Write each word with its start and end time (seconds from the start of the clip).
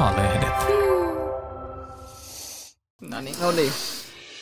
Maalehdet. 0.00 0.54
No 3.00 3.20
niin. 3.20 3.36
No 3.42 3.50
niin. 3.50 3.72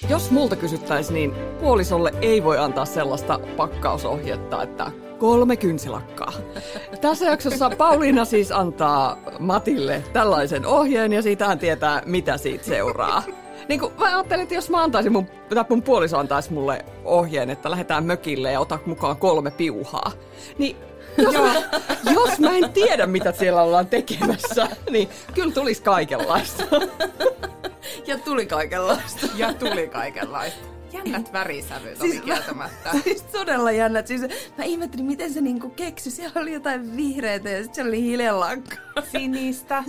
Jos 0.08 0.30
multa 0.30 0.56
kysyttäisiin, 0.56 1.14
niin 1.14 1.32
puolisolle 1.60 2.12
ei 2.22 2.44
voi 2.44 2.58
antaa 2.58 2.84
sellaista 2.84 3.40
pakkausohjetta, 3.56 4.62
että 4.62 4.90
kolme 5.18 5.56
kynsilakkaa. 5.56 6.32
Tässä 7.00 7.24
jaksossa 7.24 7.70
Pauliina 7.70 8.24
siis 8.24 8.52
antaa 8.52 9.16
Matille 9.38 10.04
tällaisen 10.12 10.66
ohjeen 10.66 11.12
ja 11.12 11.22
siitä 11.22 11.46
hän 11.46 11.58
tietää, 11.58 12.02
mitä 12.06 12.36
siitä 12.36 12.64
seuraa. 12.64 13.22
Niin 13.68 13.80
kuin 13.80 13.92
mä 13.98 14.04
ajattelin, 14.04 14.42
että 14.42 14.54
jos 14.54 14.70
mä 14.70 14.82
antaisin 14.82 15.12
mun, 15.12 15.26
tai 15.54 15.64
mun 15.68 15.82
puoliso 15.82 16.18
antaisi 16.18 16.52
mulle 16.52 16.84
ohjeen, 17.04 17.50
että 17.50 17.70
lähdetään 17.70 18.04
mökille 18.04 18.52
ja 18.52 18.60
ota 18.60 18.78
mukaan 18.86 19.16
kolme 19.16 19.50
piuhaa, 19.50 20.12
niin 20.58 20.76
jos, 21.22 21.34
mä, 21.34 21.54
jos 22.12 22.38
mä 22.38 22.56
en 22.56 22.72
tiedä, 22.72 23.06
mitä 23.06 23.32
siellä 23.32 23.62
ollaan 23.62 23.86
tekemässä, 23.86 24.68
niin 24.90 25.08
kyllä 25.34 25.54
tulisi 25.54 25.82
kaikenlaista. 25.82 26.64
Ja 28.06 28.18
tuli 28.18 28.46
kaikenlaista. 28.46 29.26
Ja 29.36 29.54
tuli 29.54 29.88
kaikenlaista. 29.88 30.66
Jännät 30.92 31.32
värisävyt 31.32 31.98
siis 31.98 32.14
oli 32.14 32.20
kieltämättä. 32.20 32.90
Siis 33.04 33.22
todella 33.22 33.72
jännät. 33.72 34.06
Siis 34.06 34.22
mä 34.58 34.64
ihmettelin, 34.64 35.06
miten 35.06 35.32
se 35.32 35.40
niinku 35.40 35.70
keksi. 35.70 36.10
Siellä 36.10 36.40
oli 36.40 36.52
jotain 36.52 36.96
vihreitä 36.96 37.50
ja 37.50 37.56
sitten 37.56 37.74
siellä 37.74 37.88
oli 37.88 38.02
hiljalankkaa. 38.02 39.02
Sinistä. 39.12 39.84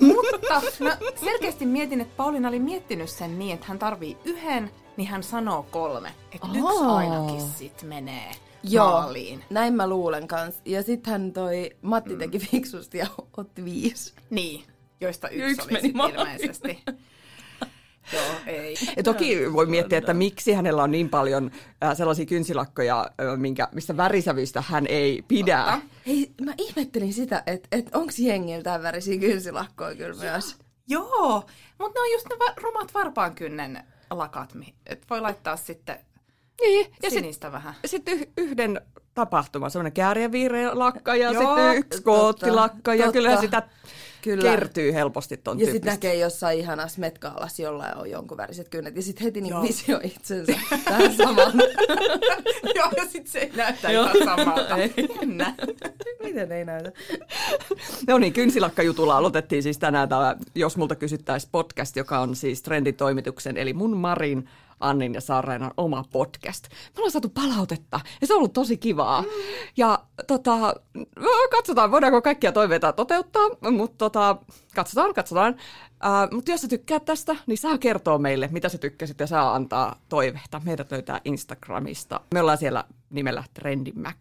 Mutta 0.00 0.62
mä 0.80 0.96
selkeästi 1.24 1.66
mietin, 1.66 2.00
että 2.00 2.14
Pauliina 2.16 2.48
oli 2.48 2.58
miettinyt 2.58 3.10
sen 3.10 3.38
niin, 3.38 3.54
että 3.54 3.66
hän 3.68 3.78
tarvii 3.78 4.16
yhden, 4.24 4.70
niin 4.96 5.08
hän 5.08 5.22
sanoo 5.22 5.66
kolme. 5.70 6.12
Että 6.32 6.48
yksi 6.54 6.84
ainakin 6.84 7.40
sit 7.40 7.82
menee 7.82 8.30
Joo, 8.62 8.90
maaliin. 8.90 9.44
näin 9.50 9.74
mä 9.74 9.88
luulen 9.88 10.28
kans. 10.28 10.60
Ja 10.64 10.82
sitten 10.82 11.32
toi 11.32 11.70
Matti 11.82 12.16
teki 12.16 12.38
fiksusti 12.38 12.98
ja 12.98 13.06
otti 13.36 13.64
viisi. 13.64 14.12
Niin, 14.30 14.64
joista 15.00 15.28
yksi, 15.28 15.50
yksi 15.50 15.62
oli 15.62 15.92
meni 15.92 16.14
ilmeisesti. 16.14 16.78
Joo, 18.12 18.22
ei. 18.46 18.76
Ja 18.96 19.02
toki 19.02 19.52
voi 19.52 19.66
miettiä, 19.66 19.98
että 19.98 20.14
miksi 20.14 20.52
hänellä 20.52 20.82
on 20.82 20.90
niin 20.90 21.08
paljon 21.08 21.50
äh, 21.84 21.96
sellaisia 21.96 22.26
kynsilakkoja, 22.26 23.00
äh, 23.00 23.38
minkä, 23.38 23.68
mistä 23.72 23.96
värisävyistä 23.96 24.62
hän 24.66 24.86
ei 24.88 25.22
pidä. 25.28 25.80
Hei, 26.06 26.30
mä 26.44 26.54
ihmettelin 26.58 27.12
sitä, 27.12 27.42
että 27.46 27.68
et 27.72 27.90
onko 27.94 28.12
jengillä 28.18 28.62
tämän 28.62 28.82
värisiä 28.82 29.18
kynsilakkoja 29.20 29.94
kyllä 29.96 30.14
myös. 30.20 30.56
Joo, 30.88 31.44
mutta 31.78 32.00
ne 32.00 32.00
on 32.00 32.12
just 32.12 32.26
ne 32.30 32.36
va- 32.38 32.54
rumat 32.62 32.94
varpaankynnen 32.94 33.84
lakat, 34.10 34.54
mi- 34.54 34.74
et 34.86 35.04
voi 35.10 35.20
laittaa 35.20 35.56
sitten 35.56 35.98
Niin, 36.60 36.86
ja 36.86 36.92
sitten 36.92 37.10
sinistä 37.10 37.52
vähän. 37.52 37.74
sit 37.84 38.08
yh- 38.08 38.28
yhden 38.36 38.80
tapahtuman, 39.14 39.70
semmoinen 39.70 39.92
kääriäviire 39.92 40.74
lakka 40.74 41.14
ja 41.14 41.28
sitten 41.28 41.76
yksi 41.76 42.02
koottilakka 42.02 42.94
ja 42.94 42.98
totta. 43.04 43.12
kyllä 43.12 43.40
sitä 43.40 43.62
Kyllä. 44.22 44.50
kertyy 44.50 44.92
helposti 44.94 45.36
ton 45.36 45.60
Ja 45.60 45.66
sitten 45.66 45.92
näkee 45.92 46.14
jossain 46.14 46.58
ihanassa 46.58 47.00
metkaalassa, 47.00 47.62
jolla 47.62 47.84
on 47.96 48.10
jonkun 48.10 48.36
väriset 48.36 48.68
kynnet. 48.68 48.96
Ja 48.96 49.02
sitten 49.02 49.24
heti 49.24 49.40
niin 49.40 49.50
Joo. 49.50 49.62
visioi 49.62 50.00
itsensä 50.04 50.52
tähän 50.84 51.14
samaan. 51.16 51.52
Joo, 52.76 52.90
ja 52.96 53.04
sitten 53.08 53.32
se 53.32 53.38
ei 53.38 53.50
näytä 53.56 53.90
ihan 53.90 54.10
samalta. 54.24 54.76
Jännä. 55.20 55.54
Miten 56.22 56.52
ei 56.52 56.64
näytä? 56.64 56.92
No 58.06 58.18
niin, 58.18 58.32
kynsilakkajutulla 58.32 59.16
aloitettiin 59.16 59.62
siis 59.62 59.78
tänään 59.78 60.08
tämä 60.08 60.36
Jos 60.54 60.76
multa 60.76 60.94
kysyttäisiin 60.94 61.50
podcast, 61.52 61.96
joka 61.96 62.18
on 62.18 62.36
siis 62.36 62.62
Trenditoimituksen, 62.62 63.56
eli 63.56 63.72
mun 63.72 63.96
Marin, 63.96 64.48
Annin 64.80 65.14
ja 65.14 65.20
Sarreenan 65.20 65.70
oma 65.76 66.04
podcast. 66.12 66.68
Me 66.68 66.92
ollaan 66.96 67.10
saatu 67.10 67.28
palautetta 67.28 68.00
ja 68.20 68.26
se 68.26 68.34
on 68.34 68.38
ollut 68.38 68.52
tosi 68.52 68.76
kivaa. 68.76 69.24
Ja 69.76 69.98
tota, 70.26 70.56
no, 71.16 71.28
katsotaan, 71.50 71.90
voidaanko 71.90 72.22
kaikkia 72.22 72.52
toiveita 72.52 72.92
toteuttaa, 72.92 73.48
mutta 73.70 73.98
tota, 73.98 74.36
katsotaan, 74.74 75.14
katsotaan. 75.14 75.54
Uh, 75.54 76.34
mutta 76.34 76.50
jos 76.50 76.60
sä 76.60 76.68
tykkäät 76.68 77.04
tästä, 77.04 77.36
niin 77.46 77.58
saa 77.58 77.78
kertoa 77.78 78.18
meille, 78.18 78.48
mitä 78.52 78.68
sä 78.68 78.78
tykkäsit 78.78 79.20
ja 79.20 79.26
saa 79.26 79.54
antaa 79.54 79.96
toiveita. 80.08 80.60
Meidät 80.64 80.90
löytää 80.90 81.20
Instagramista. 81.24 82.20
Me 82.34 82.40
ollaan 82.40 82.58
siellä 82.58 82.84
nimellä 83.10 83.44
Trendimäk. 83.54 84.18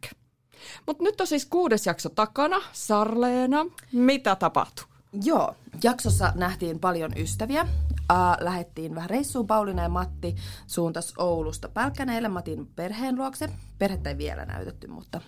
Mutta 0.87 1.03
nyt 1.03 1.21
on 1.21 1.27
siis 1.27 1.45
kuudes 1.45 1.85
jakso 1.85 2.09
takana. 2.09 2.57
Sarleena, 2.71 3.65
mitä 3.91 4.35
tapahtui? 4.35 4.85
Joo, 5.23 5.55
jaksossa 5.83 6.31
nähtiin 6.35 6.79
paljon 6.79 7.11
ystäviä. 7.17 7.67
Äh, 8.11 8.37
lähettiin 8.39 8.95
vähän 8.95 9.09
reissuun. 9.09 9.47
Pauliina 9.47 9.81
ja 9.81 9.89
Matti 9.89 10.35
suuntas 10.67 11.13
Oulusta 11.17 11.69
Pälkkäneelle 11.69 12.27
Matin 12.27 12.67
perheen 12.67 13.15
luokse. 13.15 13.49
Perhettä 13.77 14.09
ei 14.09 14.17
vielä 14.17 14.45
näytetty, 14.45 14.87
mutta 14.87 15.21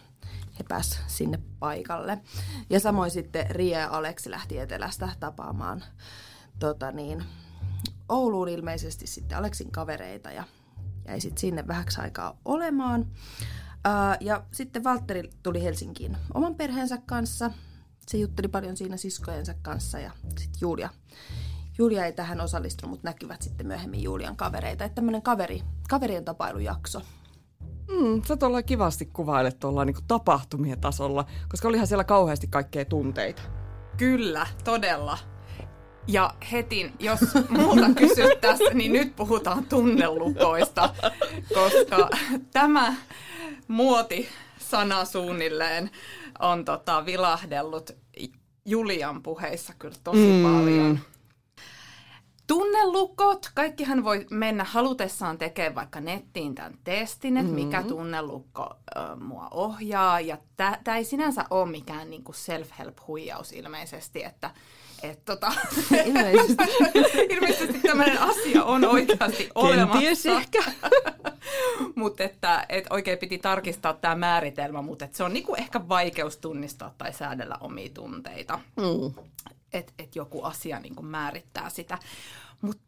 he 0.60 0.64
pääs 0.70 1.00
sinne 1.08 1.40
paikalle. 1.60 2.18
Ja 2.70 2.80
samoin 2.80 3.12
sitten 3.12 3.50
Ria 3.50 3.80
ja 3.80 3.90
Aleksi 3.90 4.32
lähti 4.32 4.60
etelästä 4.60 5.10
tapaamaan 5.20 5.84
tota 6.60 6.92
niin, 6.92 7.24
Ouluun 8.10 8.50
ilmeisesti 8.50 9.08
sitten 9.08 9.38
Aleksin 9.38 9.72
kavereita 9.72 10.32
ja 10.32 10.44
jäi 11.08 11.22
sitten 11.22 11.42
sinne 11.42 11.68
vähäksi 11.68 12.02
aikaa 12.02 12.38
olemaan. 12.46 13.08
Ää, 13.84 14.18
ja 14.20 14.44
sitten 14.52 14.84
Valtteri 14.84 15.30
tuli 15.44 15.64
Helsinkiin 15.64 16.18
oman 16.34 16.56
perheensä 16.56 16.98
kanssa. 17.06 17.52
Se 18.08 18.18
jutteli 18.18 18.48
paljon 18.48 18.78
siinä 18.78 18.98
siskojensa 18.98 19.54
kanssa 19.62 20.00
ja 20.00 20.12
sitten 20.38 20.60
Julia. 20.62 20.90
Julia 21.78 22.06
ei 22.06 22.14
tähän 22.14 22.42
osallistunut, 22.42 22.90
mutta 22.92 23.08
näkyvät 23.08 23.42
sitten 23.42 23.68
myöhemmin 23.68 24.04
Julian 24.04 24.36
kavereita. 24.36 24.84
Että 24.84 24.96
tämmöinen 24.96 25.22
kaveri, 25.22 25.62
kaverien 25.90 26.26
tapailujakso. 26.26 27.02
Mm, 27.88 28.22
sä 28.28 28.38
tuolla 28.38 28.64
kivasti 28.64 29.06
kuvailet 29.06 29.60
tuolla 29.60 29.86
niin 29.86 29.96
tapahtumien 30.08 30.82
tasolla, 30.82 31.26
koska 31.50 31.68
olihan 31.68 31.88
siellä 31.88 32.04
kauheasti 32.04 32.48
kaikkea 32.48 32.86
tunteita. 32.86 33.42
Kyllä, 33.98 34.48
todella. 34.64 35.18
Ja 36.08 36.34
heti, 36.52 36.94
jos 37.00 37.20
multa 37.50 37.90
kysyttäisiin, 37.96 38.78
niin 38.78 38.94
nyt 38.94 39.16
puhutaan 39.16 39.66
tunnelukoista, 39.66 40.94
koska 41.54 42.10
tämä 42.54 42.96
muoti-sana 43.68 45.06
suunnilleen 45.06 45.92
on 46.40 46.66
tota 46.66 47.06
vilahdellut 47.06 47.92
Julian 48.66 49.24
puheissa 49.24 49.74
kyllä 49.80 49.96
tosi 50.04 50.20
mm. 50.20 50.44
paljon. 50.44 51.00
Tunnelukot, 52.47 53.52
kaikkihan 53.53 54.03
voi 54.03 54.25
mennä 54.30 54.63
halutessaan 54.63 55.38
tekemään 55.38 55.75
vaikka 55.75 56.02
nettiin 56.02 56.56
tämän 56.56 56.74
testin, 56.84 57.38
että 57.38 57.52
mikä 57.52 57.84
tunnelukko 57.84 58.75
ö, 58.96 59.16
mua 59.16 59.47
ohjaa. 59.52 60.19
Ja 60.19 60.38
tämä 60.57 60.97
ei 60.97 61.03
sinänsä 61.03 61.46
ole 61.50 61.72
mikään 61.72 62.09
niinku 62.09 62.34
self-help-huijaus 62.34 63.52
ilmeisesti, 63.53 64.24
että 64.24 64.52
et 65.03 65.25
tota, 65.25 65.53
Ilmeisesti. 66.06 66.63
ilmeisesti 67.36 67.80
tämmöinen 67.80 68.19
asia 68.19 68.63
on 68.63 68.86
oikeasti 68.86 69.50
olemassa. 69.56 70.31
Ehkä. 70.31 70.63
mutta 71.96 72.24
että 72.24 72.66
et 72.69 72.86
oikein 72.90 73.18
piti 73.18 73.38
tarkistaa 73.38 73.94
tämä 73.94 74.16
määritelmä, 74.16 74.81
mutta 74.81 75.07
se 75.12 75.24
on 75.24 75.34
niinku 75.34 75.56
ehkä 75.56 75.90
vaikeus 75.90 76.38
tunnistaa 76.38 76.94
tai 76.97 77.13
säädellä 77.13 77.57
omia 77.62 77.90
tunteita. 77.94 78.59
Mm. 78.75 79.24
Että 79.74 79.94
et 80.00 80.16
joku 80.16 80.44
asia 80.44 80.80
niinku 80.80 81.02
määrittää 81.02 81.70
sitä. 81.70 81.98
Mutta 82.62 82.84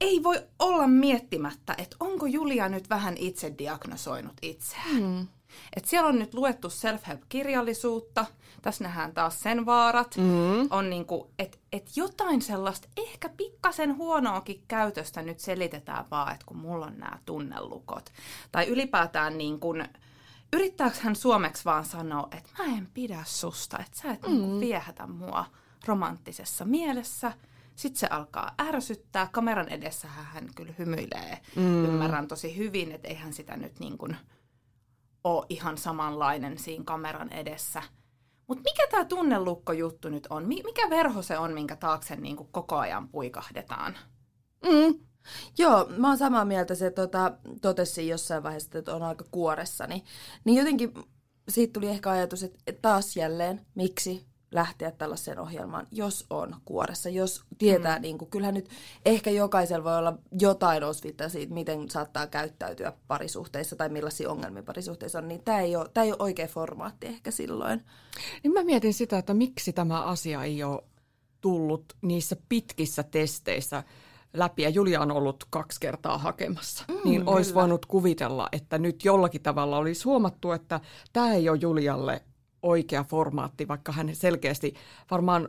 ei 0.00 0.22
voi 0.22 0.42
olla 0.58 0.86
miettimättä, 0.86 1.74
että 1.78 1.96
onko 2.00 2.26
Julia 2.26 2.68
nyt 2.68 2.90
vähän 2.90 3.16
itse 3.16 3.54
diagnosoinut 3.58 4.34
itseään. 4.42 5.02
Mm. 5.02 5.26
Et 5.76 5.84
siellä 5.84 6.08
on 6.08 6.18
nyt 6.18 6.34
luettu 6.34 6.70
self-help-kirjallisuutta, 6.70 8.26
tässä 8.62 8.84
nähdään 8.84 9.14
taas 9.14 9.40
sen 9.40 9.66
vaarat. 9.66 10.16
Mm. 10.16 10.68
On 10.70 10.90
niinku, 10.90 11.30
että 11.38 11.58
et 11.72 11.96
jotain 11.96 12.42
sellaista 12.42 12.88
ehkä 12.96 13.28
pikkasen 13.28 13.96
huonoakin 13.96 14.64
käytöstä 14.68 15.22
nyt 15.22 15.40
selitetään 15.40 16.04
vaan, 16.10 16.32
että 16.32 16.46
kun 16.46 16.56
mulla 16.56 16.86
on 16.86 16.98
nämä 16.98 17.18
tunnelukot. 17.24 18.12
Tai 18.52 18.66
ylipäätään 18.66 19.38
niin 19.38 19.60
kun, 19.60 19.84
yrittääkö 20.52 20.96
hän 21.00 21.16
suomeksi 21.16 21.64
vaan 21.64 21.84
sanoa, 21.84 22.28
että 22.36 22.50
mä 22.58 22.64
en 22.64 22.88
pidä 22.94 23.22
susta, 23.26 23.78
että 23.78 23.98
sä 23.98 24.12
et 24.12 24.22
mm. 24.22 24.28
niinku 24.28 24.60
viehätä 24.60 25.06
mua 25.06 25.44
romanttisessa 25.86 26.64
mielessä. 26.64 27.32
Sitten 27.76 28.00
se 28.00 28.06
alkaa 28.06 28.54
ärsyttää. 28.60 29.28
Kameran 29.32 29.68
edessä 29.68 30.08
hän 30.08 30.48
kyllä 30.54 30.72
hymyilee. 30.78 31.38
Mm. 31.56 31.84
Ymmärrän 31.84 32.28
tosi 32.28 32.56
hyvin, 32.56 32.92
että 32.92 33.08
eihän 33.08 33.32
sitä 33.32 33.56
nyt 33.56 33.80
niin 33.80 33.98
kuin 33.98 34.16
ole 35.24 35.46
ihan 35.48 35.78
samanlainen 35.78 36.58
siinä 36.58 36.84
kameran 36.84 37.32
edessä. 37.32 37.82
Mutta 38.46 38.62
mikä 38.62 38.86
tämä 38.90 39.04
tunnelukko-juttu 39.04 40.08
nyt 40.08 40.26
on? 40.30 40.46
Mi- 40.46 40.62
mikä 40.64 40.90
verho 40.90 41.22
se 41.22 41.38
on, 41.38 41.52
minkä 41.52 41.76
taakse 41.76 42.16
niin 42.16 42.36
kuin 42.36 42.48
koko 42.52 42.76
ajan 42.76 43.08
puikahdetaan? 43.08 43.98
Mm. 44.64 45.06
Joo, 45.58 45.88
mä 45.96 46.08
oon 46.08 46.18
samaa 46.18 46.44
mieltä. 46.44 46.74
Se 46.74 46.90
tota, 46.90 47.32
totesi 47.62 48.08
jossain 48.08 48.42
vaiheessa, 48.42 48.78
että 48.78 48.94
on 48.94 49.02
aika 49.02 49.24
kuoressa. 49.30 49.86
Niin, 49.86 50.04
niin 50.44 50.58
jotenkin 50.58 50.92
siitä 51.48 51.72
tuli 51.72 51.88
ehkä 51.88 52.10
ajatus, 52.10 52.42
että 52.42 52.72
taas 52.82 53.16
jälleen, 53.16 53.66
miksi 53.74 54.26
lähteä 54.50 54.90
tällaiseen 54.90 55.38
ohjelmaan, 55.38 55.86
jos 55.90 56.26
on 56.30 56.56
kuoressa, 56.64 57.08
jos 57.08 57.44
tietää, 57.58 57.96
mm. 57.96 58.02
niin 58.02 58.18
kuin, 58.18 58.30
kyllähän 58.30 58.54
nyt 58.54 58.68
ehkä 59.04 59.30
jokaisella 59.30 59.84
voi 59.84 59.98
olla 59.98 60.18
jotain 60.40 60.84
osvittaa 60.84 61.28
siitä, 61.28 61.54
miten 61.54 61.90
saattaa 61.90 62.26
käyttäytyä 62.26 62.92
parisuhteissa 63.06 63.76
tai 63.76 63.88
millaisia 63.88 64.30
ongelmia 64.30 64.62
parisuhteissa 64.62 65.18
on, 65.18 65.28
niin 65.28 65.42
tämä 65.44 65.60
ei 65.60 65.76
ole, 65.76 65.88
tämä 65.94 66.04
ei 66.04 66.12
ole 66.12 66.22
oikea 66.22 66.46
formaatti 66.46 67.06
ehkä 67.06 67.30
silloin. 67.30 67.82
Niin 68.42 68.52
mä 68.52 68.64
mietin 68.64 68.94
sitä, 68.94 69.18
että 69.18 69.34
miksi 69.34 69.72
tämä 69.72 70.02
asia 70.02 70.44
ei 70.44 70.62
ole 70.62 70.82
tullut 71.40 71.84
niissä 72.02 72.36
pitkissä 72.48 73.02
testeissä 73.02 73.82
läpi, 74.32 74.62
ja 74.62 74.68
Julia 74.68 75.00
on 75.00 75.10
ollut 75.10 75.44
kaksi 75.50 75.80
kertaa 75.80 76.18
hakemassa, 76.18 76.84
mm, 76.88 77.00
niin 77.04 77.28
olisi 77.28 77.50
kyllä. 77.50 77.60
voinut 77.60 77.86
kuvitella, 77.86 78.48
että 78.52 78.78
nyt 78.78 79.04
jollakin 79.04 79.42
tavalla 79.42 79.78
olisi 79.78 80.04
huomattu, 80.04 80.52
että 80.52 80.80
tämä 81.12 81.32
ei 81.32 81.48
ole 81.48 81.58
Julialle 81.60 82.22
oikea 82.66 83.04
formaatti, 83.04 83.68
vaikka 83.68 83.92
hän 83.92 84.14
selkeästi 84.14 84.74
varmaan 85.10 85.48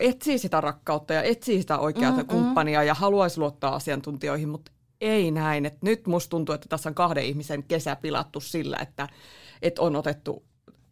etsii 0.00 0.38
sitä 0.38 0.60
rakkautta 0.60 1.14
ja 1.14 1.22
etsii 1.22 1.60
sitä 1.60 1.78
oikeaa 1.78 2.12
mm, 2.12 2.26
kumppania 2.26 2.80
mm. 2.80 2.86
ja 2.86 2.94
haluaisi 2.94 3.38
luottaa 3.38 3.74
asiantuntijoihin, 3.74 4.48
mutta 4.48 4.72
ei 5.00 5.30
näin. 5.30 5.66
Et 5.66 5.82
nyt 5.82 6.06
musta 6.06 6.30
tuntuu, 6.30 6.54
että 6.54 6.68
tässä 6.68 6.88
on 6.88 6.94
kahden 6.94 7.24
ihmisen 7.24 7.62
kesä 7.62 7.96
pilattu 7.96 8.40
sillä, 8.40 8.76
että, 8.82 9.08
että 9.62 9.82
on 9.82 9.96
otettu 9.96 10.44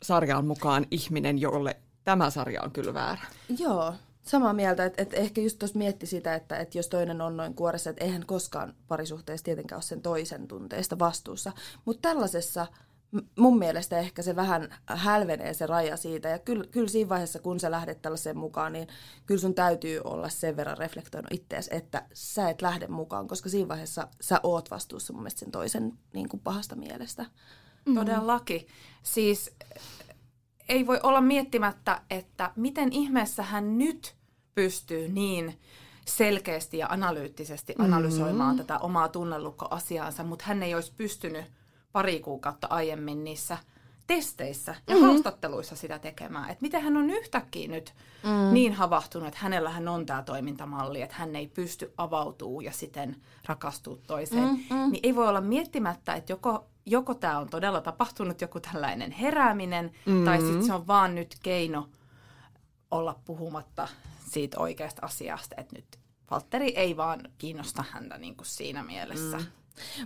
sarjaan 0.03 0.47
mukaan 0.47 0.87
ihminen, 0.91 1.39
jolle 1.39 1.77
tämä 2.05 2.31
sarja 2.31 2.63
on 2.63 2.71
kyllä 2.71 2.95
väärä. 2.95 3.23
Joo, 3.59 3.95
samaa 4.23 4.53
mieltä, 4.53 4.85
että, 4.85 5.03
että 5.03 5.17
ehkä 5.17 5.41
just 5.41 5.59
tuossa 5.59 5.79
mietti 5.79 6.07
sitä, 6.07 6.35
että, 6.35 6.59
että 6.59 6.79
jos 6.79 6.89
toinen 6.89 7.21
on 7.21 7.37
noin 7.37 7.55
kuoressa, 7.55 7.91
että 7.91 8.05
eihän 8.05 8.27
koskaan 8.27 8.75
parisuhteessa 8.89 9.45
tietenkään 9.45 9.77
ole 9.77 9.83
sen 9.83 10.03
toisen 10.03 10.49
tunteista 10.49 10.99
vastuussa. 10.99 11.53
Mutta 11.85 12.09
tällaisessa 12.09 12.67
mun 13.39 13.59
mielestä 13.59 13.99
ehkä 13.99 14.23
se 14.23 14.37
vähän 14.37 14.75
hälvenee 14.87 15.55
se 15.55 15.67
raja 15.67 15.97
siitä. 15.97 16.29
Ja 16.29 16.39
kyllä, 16.39 16.65
kyllä 16.71 16.89
siinä 16.89 17.09
vaiheessa, 17.09 17.39
kun 17.39 17.61
sä 17.61 17.71
lähdet 17.71 18.03
tällaiseen 18.03 18.39
mukaan, 18.39 18.73
niin 18.73 18.89
kyllä 19.27 19.41
sun 19.41 19.55
täytyy 19.55 20.01
olla 20.05 20.29
sen 20.29 20.57
verran 20.57 20.79
reflektoinut 20.79 21.33
itseäsi, 21.33 21.71
että 21.73 22.07
sä 22.13 22.51
et 22.51 22.63
lähde 22.63 22.87
mukaan, 22.87 23.29
koska 23.29 23.49
siinä 23.49 23.69
vaiheessa 23.69 24.09
sä 24.21 24.41
oot 24.43 24.71
vastuussa 24.71 25.13
mun 25.13 25.23
mielestä 25.23 25.41
sen 25.41 25.51
toisen 25.51 25.93
niin 26.13 26.29
kuin 26.29 26.41
pahasta 26.41 26.77
mielestä. 26.77 27.27
Mm. 27.87 27.95
Todellakin. 27.95 28.67
Siis 29.03 29.51
ei 30.69 30.87
voi 30.87 31.01
olla 31.03 31.21
miettimättä, 31.21 32.01
että 32.11 32.51
miten 32.57 32.93
ihmeessä 32.93 33.43
hän 33.43 33.79
nyt 33.79 34.15
pystyy 34.55 35.09
niin 35.09 35.59
selkeästi 36.07 36.79
ja 36.79 36.87
analyyttisesti 36.87 37.75
analysoimaan 37.79 38.55
mm-hmm. 38.55 38.67
tätä 38.67 38.79
omaa 38.79 39.09
tunnelukkoasiaansa, 39.09 40.25
mutta 40.25 40.45
hän 40.49 40.63
ei 40.63 40.75
olisi 40.75 40.93
pystynyt 40.97 41.45
pari 41.93 42.21
kuukautta 42.21 42.67
aiemmin 42.71 43.25
niissä 43.25 43.59
testeissä 44.07 44.75
ja 44.89 44.95
mm-hmm. 44.95 45.09
haastatteluissa 45.09 45.77
sitä 45.77 45.99
tekemään. 45.99 46.51
Että 46.51 46.63
miten 46.63 46.83
hän 46.83 46.97
on 46.97 47.11
yhtäkkiä 47.11 47.69
nyt 47.69 47.95
mm. 48.23 48.55
niin 48.55 48.73
havahtunut, 48.73 49.29
että 49.29 49.41
hänellähän 49.43 49.89
on 49.89 50.07
tämä 50.07 50.23
toimintamalli, 50.23 51.03
että 51.03 51.17
hän 51.19 51.37
ei 51.37 51.47
pysty 51.47 51.93
avautuu 51.97 52.61
ja 52.61 52.73
siten 52.73 53.17
rakastuu 53.47 53.97
toiseen. 54.07 54.45
Mm-hmm. 54.45 54.93
Niin 54.93 55.01
ei 55.03 55.17
voi 55.17 55.29
olla 55.29 55.41
miettimättä, 55.41 56.15
että 56.15 56.33
joko, 56.33 56.67
joko 56.87 57.15
tämä 57.15 57.39
on 57.39 57.49
todella 57.49 57.81
tapahtunut 57.81 58.41
joku 58.41 58.61
tällainen 58.61 59.11
herääminen, 59.11 59.93
mm-hmm. 60.07 60.25
tai 60.25 60.41
sitten 60.41 60.65
se 60.65 60.73
on 60.73 60.87
vaan 60.87 61.15
nyt 61.15 61.37
keino 61.43 61.89
olla 62.91 63.19
puhumatta 63.25 63.89
siitä 64.31 64.61
oikeasta 64.61 65.07
asiasta, 65.07 65.55
että 65.59 65.77
nyt 65.77 65.99
Valtteri 66.31 66.69
ei 66.69 66.97
vaan 66.97 67.21
kiinnosta 67.39 67.85
häntä 67.91 68.19
niin 68.19 68.37
kuin 68.37 68.47
siinä 68.47 68.83
mielessä. 68.83 69.37
Mm. 69.37 69.47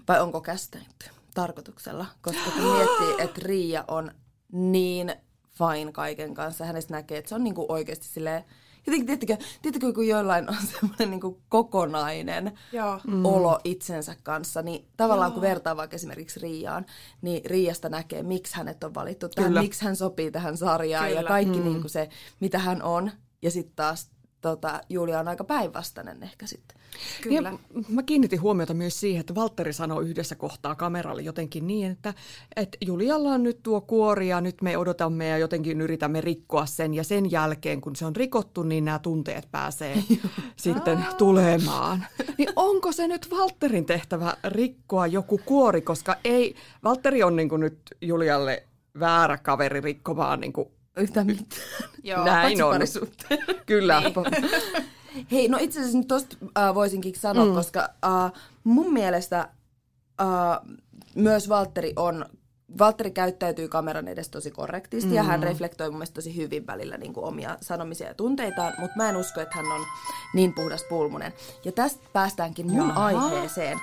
Vai 0.09 0.21
onko 0.21 0.41
kästänyt 0.41 1.11
tarkoituksella? 1.37 2.07
Koska 2.23 2.51
kun 2.51 2.63
miettii, 2.63 3.15
että 3.25 3.41
Riia 3.45 3.85
on 3.89 4.11
niin 4.53 5.15
fine 5.59 5.93
kaiken 5.93 6.35
kanssa, 6.35 6.65
hänestä 6.65 6.95
näkee, 6.95 7.19
että 7.19 7.29
se 7.29 7.35
on 7.35 7.45
niin 7.45 7.55
kuin 7.55 7.67
oikeasti 7.69 8.07
silleen, 8.07 8.45
jotenkin, 8.87 9.07
tiedättekö, 9.07 9.37
tiedättekö 9.63 9.93
kun 9.93 10.09
joillain 10.09 10.51
on 10.51 10.57
semmoinen 10.81 11.11
niin 11.11 11.37
kokonainen 11.49 12.53
Joo. 12.73 13.01
olo 13.25 13.61
itsensä 13.65 14.17
kanssa, 14.23 14.63
niin 14.63 14.89
tavallaan 14.97 15.29
Joo. 15.29 15.35
kun 15.35 15.43
vertaa 15.43 15.77
vaikka 15.77 15.95
esimerkiksi 15.95 16.41
Riiaan, 16.41 16.87
niin 17.23 17.45
Riiasta 17.45 17.89
näkee, 17.89 18.23
miksi 18.23 18.57
hänet 18.57 18.85
on 18.85 18.95
valittu 18.95 19.29
tähän, 19.29 19.51
Kyllä. 19.51 19.63
miksi 19.63 19.85
hän 19.85 19.97
sopii 19.97 20.31
tähän 20.31 20.57
sarjaan 20.57 21.09
Kyllä. 21.09 21.21
ja 21.21 21.27
kaikki 21.27 21.59
mm. 21.59 21.65
niin 21.65 21.81
kuin 21.81 21.91
se, 21.91 22.09
mitä 22.41 22.59
hän 22.59 22.83
on. 22.83 23.11
Ja 23.43 23.51
sitten 23.51 23.77
taas 23.77 24.11
tota, 24.51 24.81
Julia 24.89 25.21
on 25.21 25.29
aika 25.29 25.45
päinvastainen 25.45 26.23
ehkä 26.23 26.47
sitten. 26.47 26.79
Kyllä. 27.23 27.51
Ja 27.51 27.59
mä 27.89 28.03
kiinnitin 28.03 28.41
huomiota 28.41 28.75
myös 28.75 29.01
siihen, 29.01 29.21
että 29.21 29.35
Valtteri 29.35 29.73
sanoi 29.73 30.09
yhdessä 30.09 30.35
kohtaa 30.35 30.75
kameralle 30.75 31.23
jotenkin 31.23 31.67
niin, 31.67 31.91
että, 31.91 32.15
että 32.57 32.79
Julialla 32.81 33.29
on 33.29 33.43
nyt 33.43 33.63
tuo 33.63 33.81
kuori 33.81 34.29
ja 34.29 34.41
nyt 34.41 34.63
me 34.63 34.79
odotamme 34.79 35.29
ja 35.29 35.39
jotenkin 35.39 35.81
yritämme 35.81 36.21
rikkoa 36.21 36.67
sen. 36.67 36.95
Ja 36.95 37.05
sen 37.05 37.31
jälkeen, 37.31 37.81
kun 37.81 37.97
se 37.97 38.07
on 38.07 38.17
rikottu, 38.17 38.63
niin 38.63 38.85
nämä 38.85 38.99
tunteet 38.99 39.49
pääsee 39.51 40.03
sitten 40.57 41.05
tulemaan. 41.19 42.07
Niin 42.39 42.49
onko 42.57 42.93
se 42.93 43.09
nyt 43.09 43.31
Valtterin 43.31 43.87
tehtävä 43.87 44.37
rikkoa 44.45 45.07
joku 45.07 45.41
kuori, 45.45 45.81
koska 45.81 46.17
ei, 46.25 46.55
Valtteri 46.85 47.23
on 47.23 47.37
niin 47.37 47.49
nyt 47.59 47.79
Julialle 48.01 48.63
väärä 49.01 49.39
kaveri 49.39 49.81
rikkomaan 49.81 50.41
niin 50.41 50.53
kuin 50.53 50.69
yhtään 50.97 51.27
mitään. 51.27 51.63
Joo, 52.03 52.25
Näin 52.25 52.65
on. 52.65 52.81
Kyllä. 53.67 54.01
Niin. 54.01 54.15
Hei, 55.33 55.49
no 55.49 55.59
itse 55.61 55.81
asiassa 55.81 55.99
nyt 55.99 56.09
tosta 56.09 56.37
uh, 56.43 56.75
voisinkin 56.75 57.15
sanoa, 57.17 57.45
mm. 57.45 57.55
koska 57.55 57.89
uh, 58.07 58.41
mun 58.65 58.93
mielestä 58.93 59.49
uh, 60.23 60.77
myös 61.15 61.49
Valtteri 61.49 61.93
on 61.97 62.27
Valtteri 62.79 63.11
käyttäytyy 63.11 63.69
kameran 63.69 64.09
edes 64.09 64.29
tosi 64.29 64.51
korrektisti 64.51 65.11
mm. 65.11 65.17
ja 65.17 65.23
hän 65.23 65.41
mm. 65.41 65.45
reflektoi 65.45 65.91
mun 65.91 65.99
mielestä 65.99 66.15
tosi 66.15 66.37
hyvin 66.37 66.67
välillä 66.67 66.97
niin 66.97 67.13
kuin 67.13 67.25
omia 67.25 67.57
sanomisia 67.61 68.09
ja 68.09 68.15
tunteitaan, 68.15 68.73
mutta 68.79 68.97
mä 68.97 69.09
en 69.09 69.17
usko, 69.17 69.41
että 69.41 69.57
hän 69.57 69.67
on 69.67 69.81
niin 70.35 70.55
puhdas 70.55 70.85
pulmunen. 70.89 71.33
Ja 71.65 71.73
tästä 71.73 72.09
päästäänkin 72.13 72.67
mun 72.67 72.89
Jaha. 72.89 73.05
aiheeseen, 73.05 73.79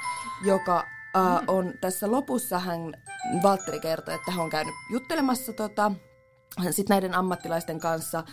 joka 0.46 0.84
uh, 1.18 1.56
on 1.56 1.74
tässä 1.82 2.12
lopussa 2.12 2.60
hän, 2.60 2.94
Valtteri 3.44 3.80
kertoi, 3.80 4.16
että 4.16 4.32
hän 4.32 4.44
on 4.44 4.50
käynyt 4.50 4.76
juttelemassa 4.92 5.54
tota, 5.54 5.92
sit 6.72 6.90
näiden 6.90 7.14
ammattilaisten 7.14 7.80
kanssa 7.80 8.24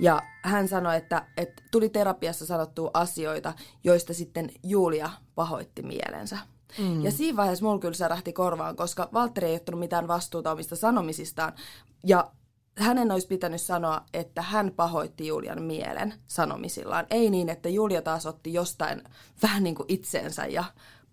ja 0.00 0.22
hän 0.42 0.68
sanoi, 0.68 0.96
että, 0.96 1.26
että 1.36 1.62
tuli 1.70 1.88
terapiassa 1.88 2.46
sanottua 2.46 2.90
asioita, 2.94 3.54
joista 3.84 4.14
sitten 4.14 4.50
Julia 4.62 5.10
pahoitti 5.34 5.82
mielensä. 5.82 6.38
Mm. 6.78 7.04
Ja 7.04 7.10
siinä 7.10 7.36
vaiheessa 7.36 7.64
mulla 7.64 7.78
kyllä 7.78 7.94
särähti 7.94 8.32
korvaan, 8.32 8.76
koska 8.76 9.08
Valtteri 9.12 9.46
ei 9.46 9.56
ottanut 9.56 9.80
mitään 9.80 10.08
vastuuta 10.08 10.52
omista 10.52 10.76
sanomisistaan. 10.76 11.52
Ja 12.06 12.30
hänen 12.78 13.10
olisi 13.10 13.26
pitänyt 13.26 13.60
sanoa, 13.60 14.04
että 14.14 14.42
hän 14.42 14.72
pahoitti 14.76 15.26
Julian 15.26 15.62
mielen 15.62 16.14
sanomisillaan. 16.26 17.06
Ei 17.10 17.30
niin, 17.30 17.48
että 17.48 17.68
Julia 17.68 18.02
taas 18.02 18.26
otti 18.26 18.52
jostain 18.52 19.02
vähän 19.42 19.62
niin 19.62 19.74
kuin 19.74 19.86
itseensä 19.88 20.46
ja 20.46 20.64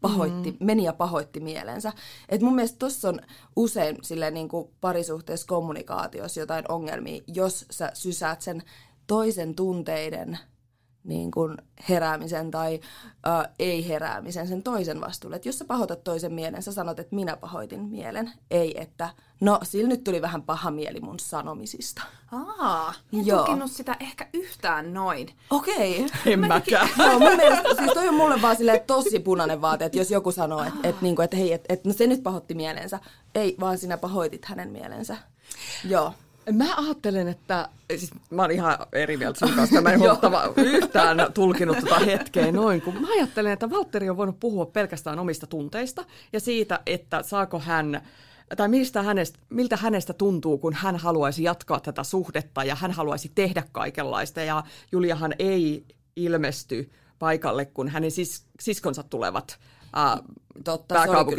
pahoitti, 0.07 0.52
mm. 0.52 0.57
meni 0.60 0.84
ja 0.84 0.94
pahoitti 0.94 1.40
mielensä. 1.40 1.94
Et 2.30 2.42
mun 2.42 2.56
mielestä 2.56 2.80
tuossa 2.80 3.10
on 3.10 3.19
usein 3.56 3.98
sille 4.02 4.31
niin 4.31 4.50
kuin 4.50 4.69
parisuhteessa 4.81 5.48
kommunikaatiossa 5.48 6.40
jotain 6.40 6.66
ongelmia, 6.69 7.24
jos 7.28 7.66
sä 7.72 7.92
sysäät 7.94 8.42
sen 8.42 8.63
toisen 9.07 9.56
tunteiden 9.56 10.40
niin 11.06 11.32
kuin 11.32 11.58
heräämisen 11.90 12.52
tai 12.52 12.80
äh, 13.28 13.48
ei-heräämisen 13.60 14.48
sen 14.48 14.64
toisen 14.64 15.02
vastuulle. 15.02 15.36
Et 15.36 15.46
jos 15.46 15.60
sä 15.60 15.66
pahoitat 15.66 16.04
toisen 16.04 16.34
mielen, 16.34 16.64
sä 16.64 16.72
sanot, 16.72 17.00
että 17.00 17.16
minä 17.16 17.38
pahoitin 17.38 17.82
mielen. 17.82 18.32
Ei, 18.52 18.82
että 18.82 19.10
no, 19.42 19.60
sillä 19.64 19.90
nyt 19.90 20.04
tuli 20.04 20.22
vähän 20.22 20.42
paha 20.42 20.72
mieli 20.72 21.00
mun 21.00 21.20
sanomisista. 21.20 22.02
Aa, 22.32 22.94
en 23.14 23.26
Joo. 23.26 23.46
tukinut 23.46 23.72
sitä 23.72 23.98
ehkä 24.00 24.28
yhtään 24.34 24.94
noin. 24.94 25.30
Okei. 25.50 26.06
Okay. 26.06 26.34
En 26.34 26.40
mäkään. 26.48 26.90
no, 26.98 27.20
mun 27.20 27.36
mielestä, 27.38 27.76
siis 27.78 27.92
toi 27.94 28.08
on 28.08 28.16
mulle 28.16 28.42
vaan 28.42 28.56
silleen 28.56 28.82
tosi 28.88 29.20
punainen 29.20 29.62
vaate, 29.62 29.86
että 29.86 29.98
jos 29.98 30.12
joku 30.12 30.32
sanoo, 30.32 30.64
että 30.64 30.80
et, 30.90 31.02
niinku, 31.02 31.22
et, 31.22 31.34
hei, 31.34 31.54
että 31.54 31.74
et, 31.74 31.86
no 31.86 31.94
se 31.94 32.08
nyt 32.08 32.24
pahoitti 32.24 32.54
mielensä. 32.54 33.00
Ei, 33.36 33.56
vaan 33.60 33.78
sinä 33.78 33.98
pahoitit 33.98 34.46
hänen 34.46 34.72
mielensä. 34.72 35.18
Joo. 35.84 36.14
Mä 36.54 36.75
ajattelen, 36.78 37.28
että 37.28 37.70
siis 37.90 38.12
mä 38.30 38.42
oon 38.42 38.52
ihan 38.52 38.78
eri 38.94 39.18
mieltä 39.18 39.40
sun 39.40 39.56
kanssa. 39.56 39.82
Mä 39.82 39.90
en 39.90 40.00
huomattava 40.02 40.54
yhtään 40.58 41.18
tulkinut 41.34 41.80
tota 41.80 42.00
hetkeä 42.00 42.52
noin, 42.52 42.82
kun 42.82 43.02
mä 43.02 43.08
ajattelen, 43.18 43.54
että 43.54 43.70
Valtteri 43.70 44.10
on 44.10 44.18
voinut 44.18 44.40
puhua 44.40 44.66
pelkästään 44.66 45.20
omista 45.20 45.48
tunteista 45.48 46.06
ja 46.34 46.40
siitä, 46.40 46.80
että 46.86 47.24
saako 47.24 47.60
hän 47.60 48.02
tai 48.58 48.68
mistä 48.68 49.02
hänestä, 49.02 49.40
miltä 49.50 49.78
hänestä 49.78 50.14
tuntuu, 50.14 50.58
kun 50.58 50.74
hän 50.74 50.96
haluaisi 50.96 51.44
jatkaa 51.44 51.80
tätä 51.80 52.04
suhdetta 52.04 52.64
ja 52.64 52.75
hän 52.75 52.92
haluaisi 52.92 53.32
tehdä 53.36 53.64
kaikenlaista. 53.72 54.42
Ja 54.42 54.64
Juliahan 54.92 55.34
ei 55.40 55.86
ilmesty 56.16 56.92
paikalle, 57.20 57.66
kun 57.66 57.90
hänen 57.90 58.12
sis, 58.12 58.46
siskonsa 58.60 59.04
tulevat 59.04 59.60
äh, 59.98 60.20
Totta. 60.64 61.04
Se 61.04 61.10
oli, 61.10 61.36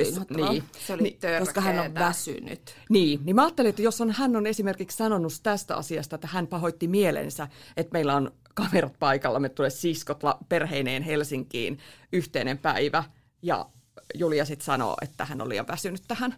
niin. 0.50 0.64
se 0.86 0.92
oli 0.92 1.02
niin, 1.02 1.18
koska 1.38 1.60
hän 1.60 1.78
on 1.78 1.94
väsynyt. 1.94 2.74
Niin, 2.88 3.20
niin 3.24 3.36
mä 3.36 3.42
ajattelin, 3.42 3.68
että 3.68 3.82
jos 3.82 4.00
on, 4.00 4.10
hän 4.10 4.36
on 4.36 4.46
esimerkiksi 4.46 4.96
sanonut 4.96 5.32
tästä 5.42 5.76
asiasta, 5.76 6.14
että 6.14 6.28
hän 6.30 6.46
pahoitti 6.46 6.88
mielensä, 6.88 7.48
että 7.76 7.92
meillä 7.92 8.16
on 8.16 8.32
kamerat 8.54 8.98
paikalla, 8.98 9.40
me 9.40 9.48
tulee 9.48 9.70
siskot 9.70 10.20
perheineen 10.48 11.02
Helsinkiin 11.02 11.78
yhteinen 12.12 12.58
päivä, 12.58 13.04
ja 13.42 13.66
Julia 14.14 14.44
sitten 14.44 14.64
sanoo, 14.64 14.96
että 15.02 15.24
hän 15.24 15.40
on 15.40 15.48
liian 15.48 15.68
väsynyt 15.68 16.02
tähän. 16.08 16.34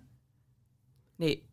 Niin 1.19 1.45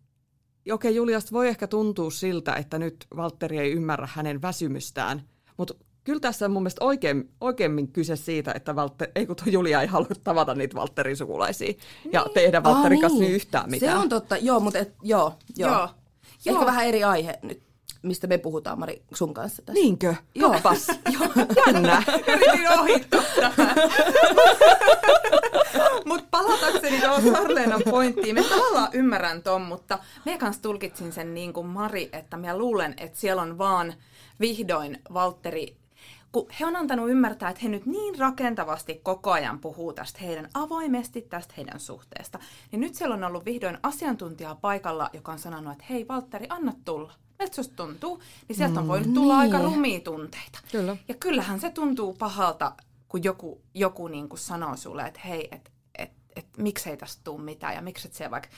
okei, 0.72 0.74
okay, 0.74 0.91
Juliasta 0.91 1.31
voi 1.31 1.48
ehkä 1.48 1.67
tuntua 1.67 2.12
siltä, 2.12 2.53
että 2.53 2.79
nyt 2.79 3.07
Valtteri 3.15 3.57
ei 3.57 3.72
ymmärrä 3.72 4.07
hänen 4.12 4.41
väsymystään, 4.41 5.29
mutta 5.57 5.74
kyllä 6.05 6.19
tässä 6.19 6.45
on 6.45 6.51
mun 6.51 6.63
mielestä 6.63 6.85
oikein, 6.85 7.29
oikeimmin 7.41 7.88
kyse 7.88 8.15
siitä, 8.15 8.51
että 8.55 8.75
Valter, 8.75 9.07
ei 9.15 9.25
kun 9.25 9.35
Julia 9.45 9.81
ei 9.81 9.88
halua 9.88 10.07
tavata 10.24 10.55
niitä 10.55 10.75
Valtterin 10.75 11.17
sukulaisia 11.17 11.67
niin. 11.67 11.79
ja 12.12 12.25
tehdä 12.33 12.63
Valtterin 12.63 13.01
kanssa 13.01 13.19
niin. 13.19 13.31
yhtään 13.31 13.69
mitään. 13.69 13.97
Se 13.97 14.03
on 14.03 14.09
totta, 14.09 14.38
joo, 14.38 14.59
mutta 14.59 14.79
et, 14.79 14.93
joo, 15.01 15.33
joo. 15.57 15.71
joo. 15.71 15.89
Ehkä 16.38 16.59
joo. 16.59 16.65
vähän 16.65 16.85
eri 16.85 17.03
aihe 17.03 17.39
nyt. 17.41 17.63
mistä 18.01 18.27
me 18.27 18.38
puhutaan 18.38 18.79
Mari 18.79 19.03
sun 19.13 19.33
kanssa 19.33 19.62
tässä. 19.62 19.81
Niinkö? 19.81 20.15
Joo. 20.35 20.51
Kappas. 20.51 20.88
Jännä. 21.67 22.03
Yritin 22.27 22.79
ohittaa 22.79 23.21
Mutta 26.05 26.27
palatakseni 26.31 27.01
tuohon 27.01 27.24
Sarleenan 27.24 27.81
pointtiin, 27.89 28.35
mä 28.35 28.43
tavallaan 28.43 28.89
ymmärrän 28.93 29.43
ton, 29.43 29.62
mutta 29.62 30.00
me 30.25 30.38
kanssa 30.38 30.62
tulkitsin 30.62 31.12
sen 31.12 31.33
niin 31.33 31.53
kuin 31.53 31.67
Mari, 31.67 32.09
että 32.13 32.38
mä 32.38 32.57
luulen, 32.57 32.93
että 32.97 33.19
siellä 33.19 33.41
on 33.41 33.57
vaan 33.57 33.93
vihdoin 34.39 35.01
Valtteri 35.13 35.77
kun 36.35 36.47
he 36.59 36.65
on 36.65 36.75
antanut 36.75 37.09
ymmärtää, 37.09 37.49
että 37.49 37.61
he 37.63 37.69
nyt 37.69 37.85
niin 37.85 38.19
rakentavasti 38.19 38.99
koko 39.03 39.31
ajan 39.31 39.59
puhuu 39.59 39.93
tästä 39.93 40.19
heidän 40.19 40.49
avoimesti 40.53 41.21
tästä 41.21 41.53
heidän 41.57 41.79
suhteesta, 41.79 42.39
niin 42.71 42.79
nyt 42.79 42.95
siellä 42.95 43.15
on 43.15 43.23
ollut 43.23 43.45
vihdoin 43.45 43.77
asiantuntija 43.83 44.55
paikalla, 44.55 45.09
joka 45.13 45.31
on 45.31 45.39
sanonut, 45.39 45.71
että 45.73 45.85
hei 45.89 46.07
Valtteri, 46.07 46.45
anna 46.49 46.73
tulla. 46.85 47.13
Että 47.39 47.59
jos 47.59 47.69
tuntuu, 47.69 48.21
niin 48.47 48.55
sieltä 48.55 48.79
on 48.79 48.87
voinut 48.87 49.13
tulla 49.13 49.41
niin. 49.43 49.55
aika 49.55 49.65
rumia 49.65 49.99
tunteita. 49.99 50.59
Kyllä. 50.71 50.97
Ja 51.07 51.15
kyllähän 51.15 51.59
se 51.59 51.69
tuntuu 51.69 52.13
pahalta, 52.13 52.73
kun 53.07 53.23
joku, 53.23 53.61
joku 53.73 54.07
niin 54.07 54.29
kuin 54.29 54.39
sanoo 54.39 54.75
sulle, 54.75 55.03
että 55.03 55.19
hei, 55.25 55.47
että 55.51 55.71
et, 55.97 56.11
et, 56.35 56.45
miksei 56.57 56.97
tästä 56.97 57.21
tule 57.23 57.41
mitään 57.41 57.75
ja 57.75 57.81
miksi 57.81 58.07
et 58.07 58.13
siellä 58.13 58.31
vaikka 58.31 58.49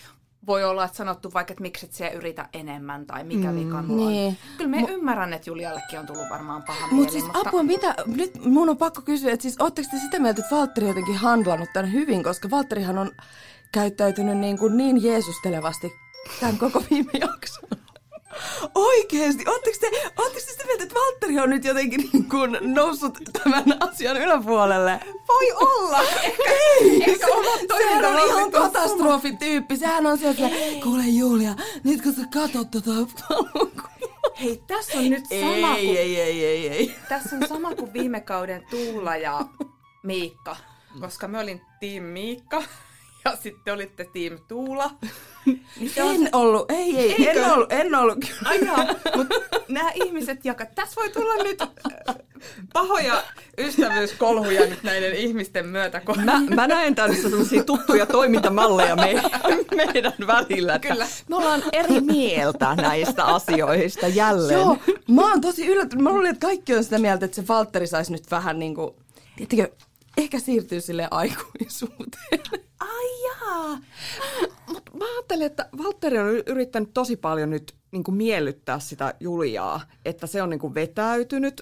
voi 0.47 0.63
olla, 0.63 0.85
että 0.85 0.97
sanottu 0.97 1.33
vaikka, 1.33 1.51
että 1.51 1.61
miksi 1.61 1.85
et 1.85 1.93
siellä 1.93 2.17
yritä 2.17 2.49
enemmän 2.53 3.05
tai 3.05 3.23
mikä 3.23 3.51
mm, 3.51 3.59
vika 3.59 3.81
mulla 3.81 4.09
niin. 4.09 4.27
on. 4.27 4.57
Kyllä 4.57 4.69
me 4.69 4.85
ymmärrän, 4.89 5.33
että 5.33 5.49
Juliallekin 5.49 5.99
on 5.99 6.07
tullut 6.07 6.29
varmaan 6.29 6.63
paha 6.63 6.87
Mut 6.87 6.91
mieli, 6.91 7.11
siis 7.11 7.23
mutta 7.23 7.39
apua, 7.39 7.63
mitä, 7.63 7.95
nyt 8.05 8.45
mun 8.45 8.69
on 8.69 8.77
pakko 8.77 9.01
kysyä, 9.01 9.31
että 9.33 9.41
siis 9.41 9.61
ootteko 9.61 9.87
te 9.91 9.97
sitä 9.97 10.19
mieltä, 10.19 10.41
että 10.41 10.55
Valtteri 10.55 10.85
on 10.85 10.89
jotenkin 10.89 11.15
handlannut 11.15 11.69
tämän 11.73 11.93
hyvin, 11.93 12.23
koska 12.23 12.49
Valtterihan 12.49 12.97
on 12.97 13.11
käyttäytynyt 13.71 14.37
niin, 14.37 14.57
kuin 14.57 14.77
niin 14.77 15.03
jeesustelevasti 15.03 15.93
tämän 16.39 16.57
koko 16.57 16.83
viime 16.89 17.11
jakson. 17.21 17.69
Oikeesti, 18.75 19.43
ootteko 19.47 19.77
te, 19.79 20.11
ootteko 20.17 20.45
te 20.45 20.51
sitä 20.51 20.65
mieltä, 20.65 20.83
että 20.83 20.95
Valtteri 20.95 21.39
on 21.39 21.49
nyt 21.49 21.65
jotenkin 21.65 22.09
niin 22.13 22.29
kuin 22.29 22.57
noussut 22.61 23.19
tämän 23.43 23.77
asian 23.79 24.17
yläpuolelle? 24.17 24.99
voi 25.27 25.51
olla. 25.51 26.01
Ehkä, 26.01 26.43
ehkä 27.07 27.27
omat 27.27 27.59
Sehän 27.77 28.05
on 28.05 28.27
ihan 28.27 28.51
katastrofityyppi. 28.51 29.77
Sehän 29.77 30.05
on 30.05 30.17
sieltä, 30.17 30.49
kuule 30.83 31.03
Julia, 31.03 31.55
nyt 31.83 32.01
kun 32.01 32.13
sä 32.13 32.21
katot 32.33 32.71
tota 32.71 32.91
Hei, 34.41 34.63
tässä 34.67 34.97
on 34.97 35.09
nyt 35.09 35.25
sama 35.25 35.75
kuin, 35.75 35.77
Ei, 35.77 35.97
ei, 35.97 36.21
ei, 36.21 36.45
ei, 36.45 36.69
ei. 36.69 36.95
tässä 37.09 37.35
on 37.35 37.47
sama 37.47 37.75
kuin 37.75 37.93
viime 37.93 38.21
kauden 38.21 38.65
Tuula 38.69 39.15
ja 39.15 39.45
Miikka, 40.03 40.55
koska 40.99 41.27
me 41.27 41.39
olin 41.39 41.61
Team 41.79 42.03
Miikka 42.03 42.63
ja 43.31 43.37
sitten 43.43 43.73
olitte 43.73 44.09
Team 44.13 44.39
Tuula. 44.47 44.91
Niin 45.79 45.89
se 45.89 46.03
on 46.03 46.15
En 46.15 46.29
ollut, 46.35 46.71
ei, 46.71 46.97
ei, 46.97 47.29
en 47.29 47.51
ollut, 47.51 47.71
en 47.71 47.95
ollut. 47.95 48.17
Ai 48.45 48.65
jaa, 48.65 48.85
mutta 49.15 49.35
nämä 49.67 49.91
ihmiset 49.95 50.45
jakaa. 50.45 50.67
Tässä 50.75 50.95
voi 51.01 51.09
tulla 51.09 51.43
nyt 51.43 51.61
äh, 51.61 52.15
pahoja 52.73 53.23
ystävyyskolhuja 53.57 54.65
nyt 54.65 54.83
näiden 54.83 55.13
ihmisten 55.13 55.65
myötä. 55.65 55.99
Kun... 55.99 56.15
Mä, 56.25 56.39
mä 56.55 56.67
näen 56.67 56.95
tämmöisiä 56.95 57.29
sellaisia 57.29 57.63
tuttuja 57.63 58.05
toimintamalleja 58.05 58.95
me, 58.95 59.23
meidän 59.75 60.13
välillä. 60.27 60.79
Kyllä. 60.79 61.07
Me 61.29 61.35
ollaan 61.35 61.63
eri 61.71 62.01
mieltä 62.01 62.75
näistä 62.75 63.23
asioista 63.23 64.07
jälleen. 64.07 64.59
Joo, 64.59 64.77
mä 65.07 65.29
oon 65.29 65.41
tosi 65.41 65.67
yllättynyt. 65.67 66.03
Mä 66.03 66.09
luulin, 66.09 66.31
että 66.31 66.47
kaikki 66.47 66.75
on 66.75 66.83
sitä 66.83 66.99
mieltä, 66.99 67.25
että 67.25 67.35
se 67.35 67.47
Valtteri 67.47 67.87
saisi 67.87 68.11
nyt 68.11 68.31
vähän 68.31 68.59
niin 68.59 68.75
kuin, 68.75 68.95
tiedättekö, 69.35 69.85
ehkä 70.17 70.39
siirtyy 70.39 70.81
sille 70.81 71.07
aikuisuuteen. 71.11 72.66
Ai 72.79 73.23
jaa. 73.23 73.77
Mut 74.67 74.89
mä 74.93 75.05
ajattelen, 75.15 75.45
että 75.45 75.69
Valtteri 75.83 76.17
on 76.17 76.29
yrittänyt 76.29 76.93
tosi 76.93 77.15
paljon 77.15 77.49
nyt 77.49 77.75
niin 77.91 78.03
kuin 78.03 78.15
miellyttää 78.15 78.79
sitä 78.79 79.13
Juliaa, 79.19 79.81
että 80.05 80.27
se 80.27 80.41
on 80.41 80.49
niin 80.49 80.59
kuin 80.59 80.75
vetäytynyt. 80.75 81.61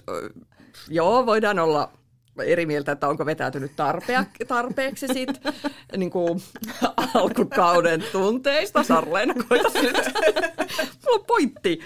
Joo, 0.88 1.26
voidaan 1.26 1.58
olla 1.58 1.92
eri 2.44 2.66
mieltä, 2.66 2.92
että 2.92 3.08
onko 3.08 3.26
vetäytynyt 3.26 3.72
tarpeeksi 4.48 5.08
siitä 5.08 5.52
niin 5.96 6.10
kuin 6.10 6.42
alkukauden 7.14 8.04
tunteista. 8.12 8.82
Sarleena, 8.82 9.34
koitas 9.48 9.74
nyt. 9.74 9.96
Mulla 11.06 11.18
on 11.18 11.24
pointti. 11.26 11.78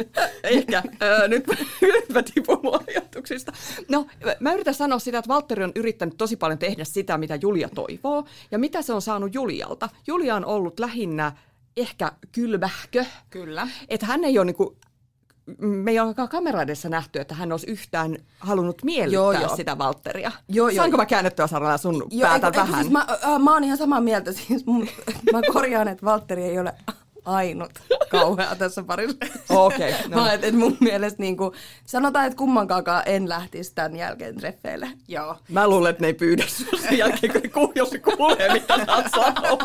Ehkä. 0.42 0.82
Nyt, 1.28 1.46
nyt 1.94 2.08
mä 2.14 2.22
tipun 2.22 2.60
mun 2.62 2.80
ajatuksista. 2.88 3.52
No, 3.88 4.06
mä 4.40 4.52
yritän 4.52 4.74
sanoa 4.74 4.98
sitä, 4.98 5.18
että 5.18 5.28
Valtteri 5.28 5.64
on 5.64 5.72
yrittänyt 5.76 6.14
tosi 6.18 6.36
paljon 6.36 6.58
tehdä 6.58 6.84
sitä, 6.84 7.18
mitä 7.18 7.38
Julia 7.42 7.68
toivoo. 7.74 8.24
Ja 8.50 8.58
mitä 8.58 8.82
se 8.82 8.92
on 8.92 9.02
saanut 9.02 9.34
Julialta? 9.34 9.88
Julia 10.06 10.34
on 10.36 10.44
ollut 10.44 10.80
lähinnä 10.80 11.32
ehkä 11.76 12.12
kylmähkö. 12.32 13.04
Kyllä. 13.30 13.68
Että 13.88 14.06
hän 14.06 14.24
ei 14.24 14.38
ole 14.38 14.44
niinku, 14.44 14.76
me 15.58 15.90
ei 15.90 16.00
ole 16.00 16.14
kamera 16.30 16.62
edessä 16.62 16.88
nähty, 16.88 17.20
että 17.20 17.34
hän 17.34 17.52
olisi 17.52 17.70
yhtään 17.70 18.16
halunnut 18.38 18.82
miellyttää 18.82 19.14
Joo, 19.14 19.32
joo, 19.32 19.56
sitä 19.56 19.78
Valtteria. 19.78 20.32
Joo, 20.48 20.68
joo. 20.68 20.76
Saanko 20.76 20.96
mä 20.96 21.06
käännettyä 21.06 21.46
Saralla 21.46 21.78
sun 21.78 22.06
Joo, 22.10 22.28
päätä 22.28 22.46
eikö- 22.46 22.60
eikö 22.60 22.70
vähän? 22.70 22.84
Siis 22.84 22.92
mä, 22.92 23.06
äh, 23.24 23.40
mä 23.40 23.52
oon 23.52 23.64
ihan 23.64 23.78
samaa 23.78 24.00
mieltä. 24.00 24.32
Siis 24.48 24.66
mun, 24.66 24.88
mä 25.32 25.40
korjaan, 25.52 25.88
että 25.88 26.06
Valtteri 26.06 26.42
ei 26.42 26.58
ole 26.58 26.74
ainut 27.24 27.70
kauhea 28.10 28.56
tässä 28.56 28.82
parissa. 28.82 29.16
Okei, 29.48 29.94
no. 30.08 30.16
Mä 30.16 30.32
et, 30.32 30.44
et 30.44 30.54
mun 30.54 30.76
mielestä 30.80 31.22
niin 31.22 31.36
kuin, 31.36 31.52
sanotaan, 31.86 32.26
että 32.26 32.36
kummankaakaan 32.36 33.02
en 33.06 33.28
lähtisi 33.28 33.74
tämän 33.74 33.96
jälkeen 33.96 34.36
treffeille. 34.36 34.88
Joo. 35.08 35.36
Mä 35.48 35.68
luulen, 35.68 35.90
että 35.90 36.00
ne 36.02 36.06
ei 36.06 36.14
pyydä 36.14 36.44
sinua 36.46 36.80
sen 36.88 36.98
jälkeen, 36.98 37.32
kun 37.32 37.42
kuul- 37.42 37.72
jos 37.74 37.90
kuulee, 38.16 38.52
mitä 38.52 38.76
sä 38.86 38.96
oot 38.96 39.06
sanonut. 39.16 39.62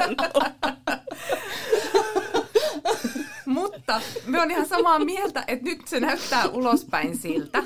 Mutta 3.45 4.01
me 4.25 4.41
on 4.41 4.51
ihan 4.51 4.65
samaa 4.65 4.99
mieltä, 4.99 5.43
että 5.47 5.65
nyt 5.65 5.87
se 5.87 5.99
näyttää 5.99 6.47
ulospäin 6.47 7.17
siltä, 7.17 7.63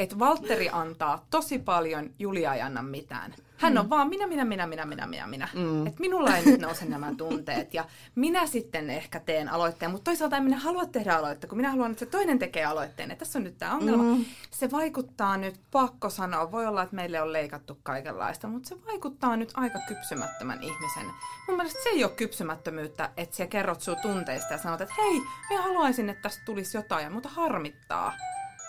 että 0.00 0.18
Valtteri 0.18 0.68
antaa 0.72 1.26
tosi 1.30 1.58
paljon, 1.58 2.10
Julia 2.18 2.54
ei 2.54 2.60
anna 2.60 2.82
mitään. 2.82 3.34
Hän 3.56 3.78
on 3.78 3.90
vaan 3.90 4.08
minä, 4.08 4.26
minä, 4.26 4.44
minä, 4.44 4.66
minä, 4.66 4.84
minä, 4.84 5.06
minä, 5.06 5.26
minä. 5.26 5.48
Mm. 5.54 5.86
Että 5.86 6.00
minulla 6.00 6.36
ei 6.36 6.44
nyt 6.44 6.60
nouse 6.60 6.84
nämä 6.84 7.14
tunteet 7.16 7.74
ja 7.74 7.84
minä 8.14 8.46
sitten 8.46 8.90
ehkä 8.90 9.20
teen 9.20 9.48
aloitteen, 9.48 9.90
mutta 9.90 10.04
toisaalta 10.04 10.36
en 10.36 10.42
minä 10.42 10.58
halua 10.58 10.86
tehdä 10.86 11.16
aloitteen, 11.16 11.48
kun 11.48 11.58
minä 11.58 11.70
haluan, 11.70 11.90
että 11.90 12.04
se 12.04 12.10
toinen 12.10 12.38
tekee 12.38 12.64
aloitteen. 12.64 13.10
Ja 13.10 13.16
tässä 13.16 13.38
on 13.38 13.44
nyt 13.44 13.58
tämä 13.58 13.74
ongelma. 13.74 14.02
Mm. 14.02 14.24
Se 14.50 14.70
vaikuttaa 14.70 15.36
nyt, 15.36 15.60
pakko 15.70 16.10
sanoa, 16.10 16.52
voi 16.52 16.66
olla, 16.66 16.82
että 16.82 16.96
meille 16.96 17.22
on 17.22 17.32
leikattu 17.32 17.78
kaikenlaista, 17.82 18.48
mutta 18.48 18.68
se 18.68 18.76
vaikuttaa 18.84 19.36
nyt 19.36 19.52
aika 19.54 19.78
kypsymättömän 19.88 20.62
ihmisen. 20.62 21.06
Mun 21.48 21.56
mielestä 21.56 21.82
se 21.82 21.88
ei 21.88 22.04
ole 22.04 22.12
kypsymättömyyttä, 22.12 23.10
että 23.16 23.36
sä 23.36 23.46
kerrot 23.46 23.80
sun 23.80 23.96
tunteista 24.02 24.54
ja 24.54 24.58
sanot, 24.58 24.80
että 24.80 24.94
hei, 24.98 25.20
minä 25.50 25.62
haluaisin, 25.62 26.10
että 26.10 26.22
tästä 26.22 26.42
tulisi 26.44 26.76
jotain, 26.76 27.12
mutta 27.12 27.28
harmittaa. 27.28 28.12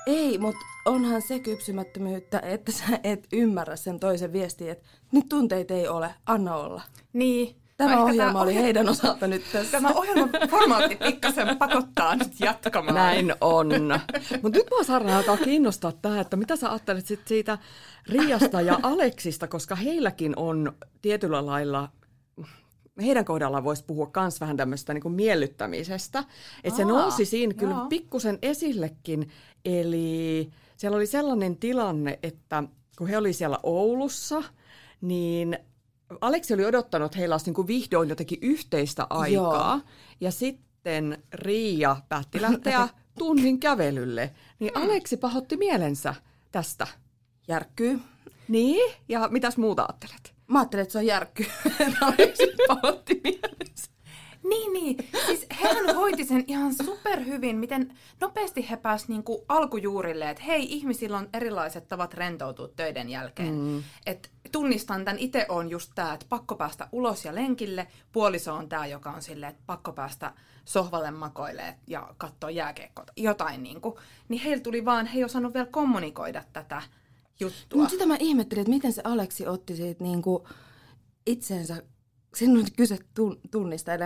Ei, 0.07 0.37
mutta 0.37 0.65
onhan 0.85 1.21
se 1.21 1.39
kypsymättömyyttä, 1.39 2.39
että 2.39 2.71
sä 2.71 2.83
et 3.03 3.27
ymmärrä 3.33 3.75
sen 3.75 3.99
toisen 3.99 4.33
viestiä, 4.33 4.71
että 4.71 4.87
nyt 5.11 5.29
tunteita 5.29 5.73
ei 5.73 5.87
ole, 5.87 6.15
anna 6.25 6.55
olla. 6.55 6.81
Niin. 7.13 7.55
Tämä 7.77 7.91
ehkä 7.91 8.03
ohjelma 8.03 8.33
tää 8.33 8.41
oli 8.41 8.51
ohje- 8.51 8.61
heidän 8.61 8.89
osalta 8.89 9.27
nyt 9.27 9.43
tässä. 9.51 9.71
Tämä 9.71 9.89
ohjelman 9.89 10.29
formaatti 10.49 10.95
pikkasen 10.95 11.57
pakottaa 11.57 12.15
nyt 12.15 12.39
jatkamaan. 12.39 12.95
Näin 12.95 13.33
on. 13.41 13.69
Mutta 14.41 14.59
nyt 14.59 14.67
mua 14.69 14.83
Sarja 14.83 15.17
alkaa 15.17 15.37
kiinnostaa 15.37 15.91
tämä, 15.91 16.19
että 16.19 16.37
mitä 16.37 16.55
sä 16.55 16.69
ajattelet 16.69 17.05
sit 17.05 17.27
siitä 17.27 17.57
Riasta 18.09 18.61
ja 18.61 18.79
Aleksista, 18.83 19.47
koska 19.47 19.75
heilläkin 19.75 20.33
on 20.35 20.73
tietyllä 21.01 21.45
lailla 21.45 21.89
heidän 23.01 23.25
kohdallaan 23.25 23.63
voisi 23.63 23.83
puhua 23.83 24.11
myös 24.15 24.41
vähän 24.41 24.57
tämmöistä 24.57 24.93
niin 24.93 25.11
miellyttämisestä. 25.11 26.23
Että 26.63 26.77
se 26.77 26.85
nousi 26.85 27.25
siinä 27.25 27.53
kyllä 27.53 27.75
joo. 27.75 27.85
pikkusen 27.85 28.39
esillekin. 28.41 29.29
Eli 29.65 30.51
siellä 30.77 30.95
oli 30.95 31.07
sellainen 31.07 31.57
tilanne, 31.57 32.19
että 32.23 32.63
kun 32.97 33.07
he 33.07 33.17
oli 33.17 33.33
siellä 33.33 33.59
Oulussa, 33.63 34.43
niin 35.01 35.57
Aleksi 36.21 36.53
oli 36.53 36.65
odottanut, 36.65 37.05
että 37.05 37.17
heillä 37.17 37.33
olisi 37.33 37.45
niin 37.45 37.53
kuin 37.53 37.67
vihdoin 37.67 38.09
jotenkin 38.09 38.39
yhteistä 38.41 39.07
aikaa. 39.09 39.75
Joo. 39.75 39.79
Ja 40.21 40.31
sitten 40.31 41.23
Riia 41.33 41.97
päätti 42.09 42.41
lähteä 42.41 42.89
tunnin 43.19 43.59
kävelylle. 43.59 44.31
Niin 44.59 44.77
Aleksi 44.77 45.17
pahotti 45.17 45.57
mielensä 45.57 46.15
tästä. 46.51 46.87
Järkkyy. 47.47 47.99
Niin, 48.47 48.93
ja 49.09 49.27
mitäs 49.31 49.57
muuta 49.57 49.81
ajattelet? 49.81 50.33
Mä 50.51 50.59
ajattelin, 50.59 50.83
että 50.83 50.91
se 50.91 50.97
on 50.97 51.05
järkky. 51.05 51.45
Mielessä. 53.23 53.91
Niin, 54.43 54.73
niin. 54.73 54.97
Siis 55.25 55.45
hän 55.51 55.95
hoiti 55.95 56.25
sen 56.25 56.43
ihan 56.47 56.73
superhyvin, 56.73 57.57
miten 57.57 57.97
nopeasti 58.19 58.69
he 58.69 58.77
pääsivät 58.77 59.09
niinku 59.09 59.45
alkujuurille, 59.49 60.29
että 60.29 60.43
hei, 60.43 60.73
ihmisillä 60.73 61.17
on 61.17 61.29
erilaiset 61.33 61.87
tavat 61.87 62.13
rentoutua 62.13 62.67
töiden 62.67 63.09
jälkeen. 63.09 63.53
Mm. 63.53 63.83
Et 64.05 64.31
tunnistan 64.51 65.05
tämän, 65.05 65.19
itse 65.19 65.45
on 65.49 65.69
just 65.69 65.91
tämä, 65.95 66.13
että 66.13 66.25
pakko 66.29 66.55
päästä 66.55 66.87
ulos 66.91 67.25
ja 67.25 67.35
lenkille. 67.35 67.87
Puoliso 68.11 68.53
on 68.53 68.69
tämä, 68.69 68.87
joka 68.87 69.09
on 69.11 69.21
silleen, 69.21 69.49
että 69.49 69.63
pakko 69.65 69.93
päästä 69.93 70.33
sohvalle 70.65 71.11
makoilee 71.11 71.75
ja 71.87 72.13
katsoa 72.17 72.49
jääkiekkoa, 72.49 73.05
jotain 73.17 73.63
niinku. 73.63 73.99
Niin 74.29 74.41
heillä 74.41 74.63
tuli 74.63 74.85
vaan, 74.85 75.05
he 75.05 75.17
ei 75.17 75.23
osannut 75.23 75.53
vielä 75.53 75.67
kommunikoida 75.71 76.43
tätä 76.53 76.81
juttua. 77.41 77.79
Mutta 77.79 77.91
sitä 77.91 78.05
mä 78.05 78.17
ihmettelin, 78.19 78.61
että 78.61 78.73
miten 78.73 78.93
se 78.93 79.01
Aleksi 79.03 79.47
otti 79.47 79.75
siitä 79.75 80.03
niinku 80.03 80.47
itsensä, 81.25 81.83
siinä 82.35 82.59
on 82.59 82.65
kyse 82.77 82.97
tun, 83.13 83.39
tunnista, 83.51 83.93
eli 83.93 84.03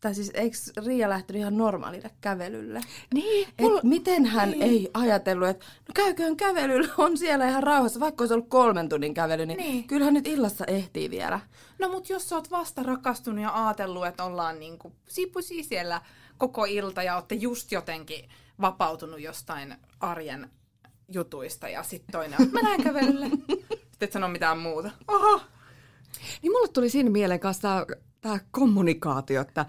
tai 0.00 0.14
siis 0.14 0.30
eikö 0.34 0.56
Riia 0.86 1.08
lähtenyt 1.08 1.40
ihan 1.40 1.56
normaalille 1.56 2.10
kävelylle? 2.20 2.80
Niin, 3.14 3.48
Et 3.48 3.54
mulla... 3.60 3.80
miten 3.84 4.26
hän 4.26 4.50
niin. 4.50 4.62
ei 4.62 4.90
ajatellut, 4.94 5.48
että 5.48 5.66
no 5.88 5.92
käyköön 5.94 6.36
kävelyllä, 6.36 6.88
on 6.98 7.18
siellä 7.18 7.48
ihan 7.48 7.62
rauhassa, 7.62 8.00
vaikka 8.00 8.22
olisi 8.22 8.34
ollut 8.34 8.48
kolmen 8.48 8.88
tunnin 8.88 9.14
kävely, 9.14 9.46
niin, 9.46 9.58
niin. 9.58 9.84
kyllähän 9.84 10.14
nyt 10.14 10.26
illassa 10.26 10.64
ehtii 10.64 11.10
vielä. 11.10 11.40
No 11.78 11.88
mut 11.88 12.08
jos 12.08 12.28
sä 12.28 12.36
oot 12.36 12.50
vasta 12.50 12.82
rakastunut 12.82 13.42
ja 13.42 13.66
ajatellut, 13.66 14.06
että 14.06 14.24
ollaan 14.24 14.58
niinku 14.58 14.92
sipusi 15.08 15.62
siellä 15.62 16.00
koko 16.38 16.64
ilta 16.64 17.02
ja 17.02 17.14
olette 17.14 17.34
just 17.34 17.72
jotenkin 17.72 18.28
vapautunut 18.60 19.20
jostain 19.20 19.76
arjen 20.00 20.50
jutuista 21.08 21.68
ja 21.68 21.82
sitten 21.82 22.12
toinen 22.12 22.40
on, 22.40 22.48
mä 22.52 22.60
lähden 22.62 22.84
kävelylle. 22.84 23.26
sitten 23.90 24.06
et 24.06 24.12
sano 24.12 24.28
mitään 24.28 24.58
muuta. 24.58 24.90
Oho. 25.08 25.40
Niin 26.42 26.52
mulle 26.52 26.68
tuli 26.68 26.90
siinä 26.90 27.10
mieleen 27.10 27.40
kanssa 27.40 27.86
tämä 28.20 28.38
kommunikaatio, 28.50 29.40
että 29.40 29.66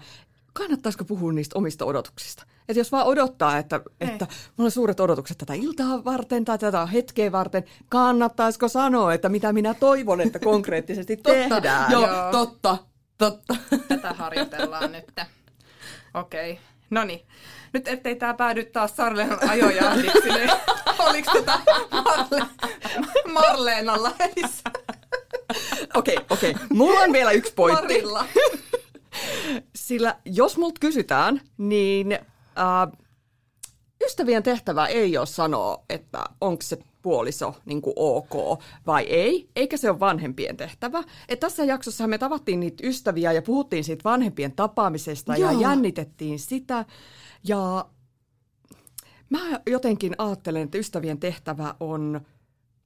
kannattaisiko 0.52 1.04
puhua 1.04 1.32
niistä 1.32 1.58
omista 1.58 1.84
odotuksista. 1.84 2.46
Että 2.68 2.80
jos 2.80 2.92
vaan 2.92 3.06
odottaa, 3.06 3.58
että, 3.58 3.80
että 4.00 4.26
mulla 4.56 4.66
on 4.66 4.70
suuret 4.70 5.00
odotukset 5.00 5.38
tätä 5.38 5.54
iltaa 5.54 6.04
varten 6.04 6.44
tai 6.44 6.58
tätä 6.58 6.86
hetkeä 6.86 7.32
varten, 7.32 7.64
kannattaisiko 7.88 8.68
sanoa, 8.68 9.14
että 9.14 9.28
mitä 9.28 9.52
minä 9.52 9.74
toivon, 9.74 10.20
että 10.20 10.38
konkreettisesti 10.50 11.16
tehdään? 11.16 11.92
Joo, 11.92 12.06
Joo, 12.06 12.32
totta, 12.32 12.78
totta. 13.18 13.56
Tätä 13.88 14.12
harjoitellaan 14.12 14.92
nyt. 14.92 15.04
Okei. 16.14 16.52
Okay. 16.52 16.64
No 16.90 17.04
niin. 17.04 17.26
Nyt 17.72 17.88
ettei 17.88 18.16
tämä 18.16 18.34
päädy 18.34 18.64
taas 18.64 18.96
Sarleen 18.96 19.48
ajojahdiksi, 19.50 20.28
niin 20.28 20.50
oliko 21.08 21.32
tätä 21.32 21.58
Marle, 21.90 22.46
Marleenalla 23.32 24.12
Okei, 25.94 26.16
okei. 26.30 26.50
Okay, 26.50 26.66
Mulla 26.70 27.00
on 27.00 27.12
vielä 27.12 27.30
yksi 27.32 27.52
pointti. 27.52 27.82
Marilla. 27.82 28.24
Sillä 29.74 30.16
jos 30.24 30.56
multa 30.56 30.80
kysytään, 30.80 31.40
niin 31.58 32.12
äh, 32.12 32.98
ystävien 34.04 34.42
tehtävä 34.42 34.86
ei 34.86 35.18
ole 35.18 35.26
sanoa, 35.26 35.84
että 35.88 36.24
onko 36.40 36.62
se 36.62 36.78
puoliso 37.02 37.54
niin 37.64 37.82
kuin 37.82 37.94
ok 37.96 38.60
vai 38.86 39.04
ei, 39.04 39.48
eikä 39.56 39.76
se 39.76 39.90
ole 39.90 40.00
vanhempien 40.00 40.56
tehtävä. 40.56 41.02
Et 41.28 41.40
tässä 41.40 41.64
jaksossa 41.64 42.06
me 42.06 42.18
tavattiin 42.18 42.60
niitä 42.60 42.86
ystäviä 42.86 43.32
ja 43.32 43.42
puhuttiin 43.42 43.84
siitä 43.84 44.04
vanhempien 44.04 44.52
tapaamisesta 44.52 45.36
Joo. 45.36 45.50
ja 45.50 45.60
jännitettiin 45.60 46.38
sitä. 46.38 46.84
Ja 47.44 47.86
mä 49.30 49.60
jotenkin 49.66 50.14
ajattelen, 50.18 50.62
että 50.62 50.78
ystävien 50.78 51.18
tehtävä 51.18 51.74
on 51.80 52.20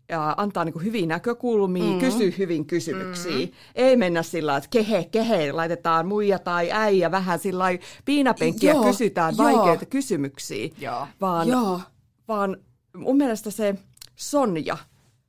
ja 0.09 0.35
antaa 0.37 0.65
niin 0.65 0.85
hyviä 0.85 1.07
näkökulmia, 1.07 1.85
mm-hmm. 1.85 2.01
kysyä 2.01 2.33
hyvin 2.39 2.67
kysymyksiä. 2.67 3.33
Mm-hmm. 3.33 3.53
Ei 3.75 3.97
mennä 3.97 4.23
sillä 4.23 4.57
että 4.57 4.71
kehe, 4.71 5.05
kehe, 5.05 5.53
laitetaan 5.53 6.07
muija 6.07 6.39
tai 6.39 6.71
äijä 6.73 7.11
vähän 7.11 7.39
sillä 7.39 7.65
piinapenkkiä 8.05 8.75
ja 8.75 8.83
kysytään 8.83 9.35
joo. 9.39 9.45
vaikeita 9.45 9.87
kysymyksiä. 9.87 10.69
Joo. 10.79 11.07
Vaan, 11.21 11.49
joo. 11.49 11.81
vaan 12.29 12.57
mun 12.97 13.17
mielestä 13.17 13.51
se 13.51 13.75
Sonja, 14.17 14.77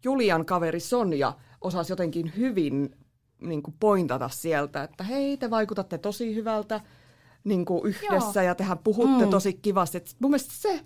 Julian 0.04 0.46
kaveri 0.46 0.80
Sonja, 0.80 1.34
osasi 1.62 1.92
jotenkin 1.92 2.34
hyvin 2.38 2.96
niin 3.42 3.63
kuin 3.63 3.75
pointata 3.80 4.30
sieltä, 4.30 4.84
että 4.84 5.04
hei, 5.04 5.38
te 5.38 5.50
vaikutatte 5.50 5.98
tosi 5.98 6.36
hyvältä 6.36 6.82
niin 7.44 7.65
kuin 7.65 7.86
yhdessä 7.86 8.42
Joo. 8.42 8.48
ja 8.48 8.56
tehän 8.56 8.77
puhutte 8.77 9.25
mm. 9.25 9.32
tosi 9.32 9.54
kivasti. 9.54 9.98
Et 9.98 10.15
mun 10.20 10.32
mielestä 10.32 10.54
se, 10.54 10.82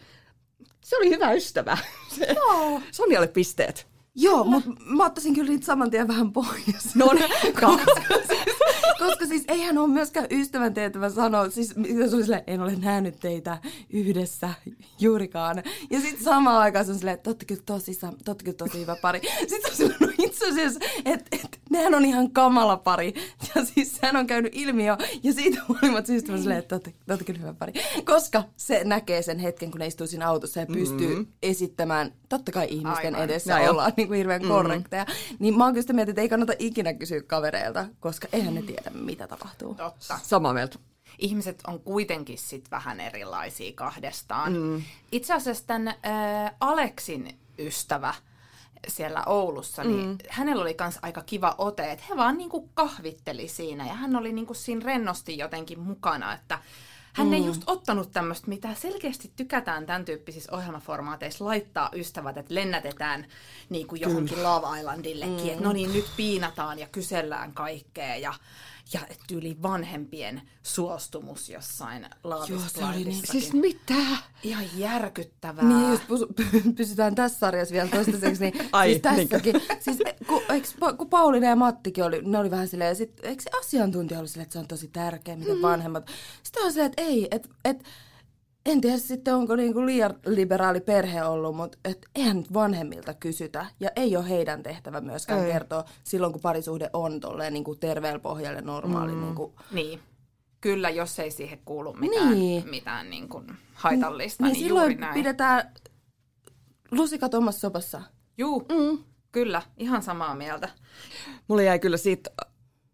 se 0.83 0.97
oli 0.97 1.09
hyvä 1.09 1.31
ystävä. 1.31 1.77
Se, 2.17 2.35
Joo. 2.35 2.81
Sonjalle 2.91 3.27
pisteet. 3.27 3.87
Joo, 4.15 4.43
mutta 4.43 4.69
mä 4.85 5.05
ottaisin 5.05 5.35
kyllä 5.35 5.49
niitä 5.49 5.65
saman 5.65 5.91
tien 5.91 6.07
vähän 6.07 6.31
pois. 6.33 6.95
No 6.95 7.13
niin, 7.13 7.53
Koska 8.99 9.25
siis 9.25 9.43
eihän 9.47 9.77
ole 9.77 9.87
myöskään 9.87 10.27
ystävän 10.31 10.73
tehtävä 10.73 11.09
sanoa, 11.09 11.49
siis 11.49 11.67
se 12.09 12.15
on 12.15 12.23
silleen, 12.23 12.43
en 12.47 12.61
ole 12.61 12.75
nähnyt 12.75 13.19
teitä 13.19 13.57
yhdessä 13.89 14.49
juurikaan. 14.99 15.63
Ja 15.89 16.01
sitten 16.01 16.23
samaan 16.23 16.57
aikaan 16.61 16.85
se 16.85 16.91
on 16.91 16.97
silleen, 16.97 17.13
että 17.13 17.33
tosi, 17.65 17.99
tosi, 18.25 18.53
tosi 18.57 18.79
hyvä 18.79 18.95
pari. 19.01 19.21
Sitten 19.39 19.71
on 19.71 19.77
silleen, 19.77 20.15
itse 20.29 20.49
asiassa, 20.49 20.79
että 21.05 21.25
et, 21.31 21.59
nehän 21.69 21.95
on 21.95 22.05
ihan 22.05 22.31
kamala 22.31 22.77
pari. 22.77 23.13
Ja 23.55 23.65
siis 23.65 23.95
sehän 23.95 24.15
on 24.15 24.27
käynyt 24.27 24.55
ilmi 24.55 24.85
jo. 24.85 24.97
Ja 25.23 25.33
siitä 25.33 25.61
huolimatta 25.67 26.07
siis 26.07 26.29
on 26.29 26.39
silleen, 26.39 26.59
että 26.59 26.79
totta, 27.07 27.25
kyllä 27.25 27.39
hyvä 27.39 27.53
pari. 27.53 27.73
Koska 28.05 28.43
se 28.57 28.83
näkee 28.83 29.21
sen 29.21 29.39
hetken, 29.39 29.71
kun 29.71 29.79
ne 29.79 29.87
istuu 29.87 30.07
siinä 30.07 30.27
autossa 30.27 30.59
ja 30.59 30.65
pystyy 30.65 31.09
mm-hmm. 31.09 31.27
esittämään, 31.43 32.13
totta 32.29 32.51
kai 32.51 32.67
ihmisten 32.69 33.15
Aivan. 33.15 33.29
edessä 33.29 33.53
Näin 33.53 33.69
ollaan 33.69 33.93
niin 33.97 34.07
kuin 34.07 34.17
hirveän 34.17 34.41
mm-hmm. 34.41 34.55
korrekteja. 34.55 35.05
Niin 35.39 35.57
mä 35.57 35.63
oon 35.63 35.73
kyllä 35.73 35.81
sitä 35.81 35.93
mieltä, 35.93 36.11
että 36.11 36.21
ei 36.21 36.29
kannata 36.29 36.53
ikinä 36.59 36.93
kysyä 36.93 37.21
kavereilta, 37.21 37.85
koska 37.99 38.27
eihän 38.33 38.55
ne 38.55 38.61
tiedä, 38.61 38.91
mitä 38.93 39.27
tapahtuu. 39.27 39.75
Totta. 39.75 40.19
Samaa 40.23 40.53
mieltä. 40.53 40.79
Ihmiset 41.19 41.59
on 41.67 41.79
kuitenkin 41.79 42.37
sit 42.37 42.71
vähän 42.71 42.99
erilaisia 42.99 43.71
kahdestaan. 43.75 44.53
Mm. 44.53 44.81
Itse 45.11 45.33
asiassa 45.33 45.67
tämän 45.67 45.87
äh, 45.87 46.55
Aleksin 46.59 47.39
ystävä 47.59 48.13
siellä 48.87 49.23
Oulussa, 49.25 49.83
niin 49.83 50.07
mm. 50.07 50.17
hänellä 50.29 50.61
oli 50.61 50.75
myös 50.79 50.99
aika 51.01 51.21
kiva 51.21 51.55
ote, 51.57 51.91
että 51.91 52.05
he 52.09 52.17
vaan 52.17 52.37
niinku 52.37 52.69
kahvitteli 52.73 53.47
siinä 53.47 53.87
ja 53.87 53.93
hän 53.93 54.15
oli 54.15 54.33
niinku 54.33 54.53
siinä 54.53 54.85
rennosti 54.85 55.37
jotenkin 55.37 55.79
mukana, 55.79 56.33
että 56.33 56.59
hän 57.13 57.27
mm. 57.27 57.33
ei 57.33 57.45
just 57.45 57.61
ottanut 57.67 58.11
tämmöistä, 58.11 58.47
mitä 58.47 58.73
selkeästi 58.73 59.31
tykätään 59.35 59.85
tämän 59.85 60.05
tyyppisissä 60.05 60.55
ohjelmaformaateissa, 60.55 61.45
laittaa 61.45 61.89
ystävät, 61.93 62.37
että 62.37 62.55
lennätetään 62.55 63.25
niin 63.69 63.87
kuin 63.87 64.01
johonkin 64.01 64.43
Love 64.43 64.79
Islandillekin, 64.79 65.45
mm. 65.45 65.49
että 65.49 65.63
no 65.63 65.73
niin, 65.73 65.93
nyt 65.93 66.05
piinataan 66.17 66.79
ja 66.79 66.87
kysellään 66.91 67.53
kaikkea 67.53 68.15
ja 68.15 68.33
ja 68.93 68.99
tyyli 69.27 69.57
vanhempien 69.61 70.41
suostumus 70.63 71.49
jossain 71.49 72.09
Joo, 72.23 72.59
se 72.67 72.85
oli 72.85 73.03
niin. 73.03 73.27
Siis 73.31 73.53
mitä? 73.53 73.93
Ihan 74.43 74.65
järkyttävää. 74.77 75.63
Niin, 75.63 75.91
jos 75.91 76.01
pysytään 76.75 77.15
tässä 77.15 77.39
sarjassa 77.39 77.73
vielä 77.73 77.89
toistaiseksi, 77.89 78.43
niin 78.43 78.53
Ai, 78.71 78.89
siis 78.89 79.01
tässäkin. 79.01 79.55
Siis, 79.79 79.97
kun, 80.27 80.41
eikö, 80.49 80.67
kun 80.97 81.09
Pauliina 81.09 81.47
ja 81.47 81.55
Mattikin 81.55 82.03
oli, 82.03 82.21
ne 82.21 82.37
oli 82.37 82.51
vähän 82.51 82.67
silleen, 82.67 82.89
ja 82.89 82.95
sit, 82.95 83.19
eikö 83.23 83.43
se 83.43 83.49
asiantuntija 83.59 84.19
oli 84.19 84.27
silleen, 84.27 84.43
että 84.43 84.53
se 84.53 84.59
on 84.59 84.67
tosi 84.67 84.87
tärkeä, 84.87 85.35
miten 85.35 85.55
mm. 85.55 85.61
vanhemmat. 85.61 86.07
Sitten 86.43 86.63
on 86.63 86.71
silleen, 86.71 86.91
että 86.91 87.01
ei, 87.01 87.27
että 87.31 87.49
et, 87.65 87.83
en 88.71 88.81
tiedä 88.81 88.97
sitten, 88.97 89.35
onko 89.35 89.55
niinku 89.55 89.85
liian 89.85 90.15
liberaali 90.25 90.81
perhe 90.81 91.23
ollut, 91.23 91.55
mutta 91.55 91.77
et 91.85 92.05
eihän 92.15 92.37
nyt 92.37 92.53
vanhemmilta 92.53 93.13
kysytä. 93.13 93.65
Ja 93.79 93.89
ei 93.95 94.17
ole 94.17 94.29
heidän 94.29 94.63
tehtävä 94.63 95.01
myöskään 95.01 95.45
ei. 95.45 95.51
kertoa 95.51 95.85
silloin, 96.03 96.33
kun 96.33 96.41
parisuhde 96.41 96.89
on 96.93 97.19
tolleen 97.19 97.53
niinku 97.53 97.75
terveellä 97.75 98.19
pohjalle 98.19 98.61
normaali. 98.61 99.11
Mm. 99.11 99.21
Niinku. 99.21 99.53
Niin. 99.71 99.99
Kyllä, 100.61 100.89
jos 100.89 101.19
ei 101.19 101.31
siihen 101.31 101.59
kuulu 101.65 101.93
mitään, 101.93 102.31
niin. 102.31 102.69
mitään 102.69 103.09
niinku 103.09 103.43
haitallista, 103.73 104.43
niin, 104.43 104.53
niin, 104.53 104.63
silloin 104.63 104.83
juuri 104.83 104.95
näin. 104.95 105.13
pidetään 105.13 105.73
lusikat 106.91 107.33
omassa 107.33 107.59
sopassa. 107.59 108.01
Juu, 108.37 108.59
mm. 108.59 109.03
kyllä, 109.31 109.61
ihan 109.77 110.01
samaa 110.01 110.35
mieltä. 110.35 110.69
Mulle 111.47 111.63
jäi 111.63 111.79
kyllä 111.79 111.97
siitä 111.97 112.29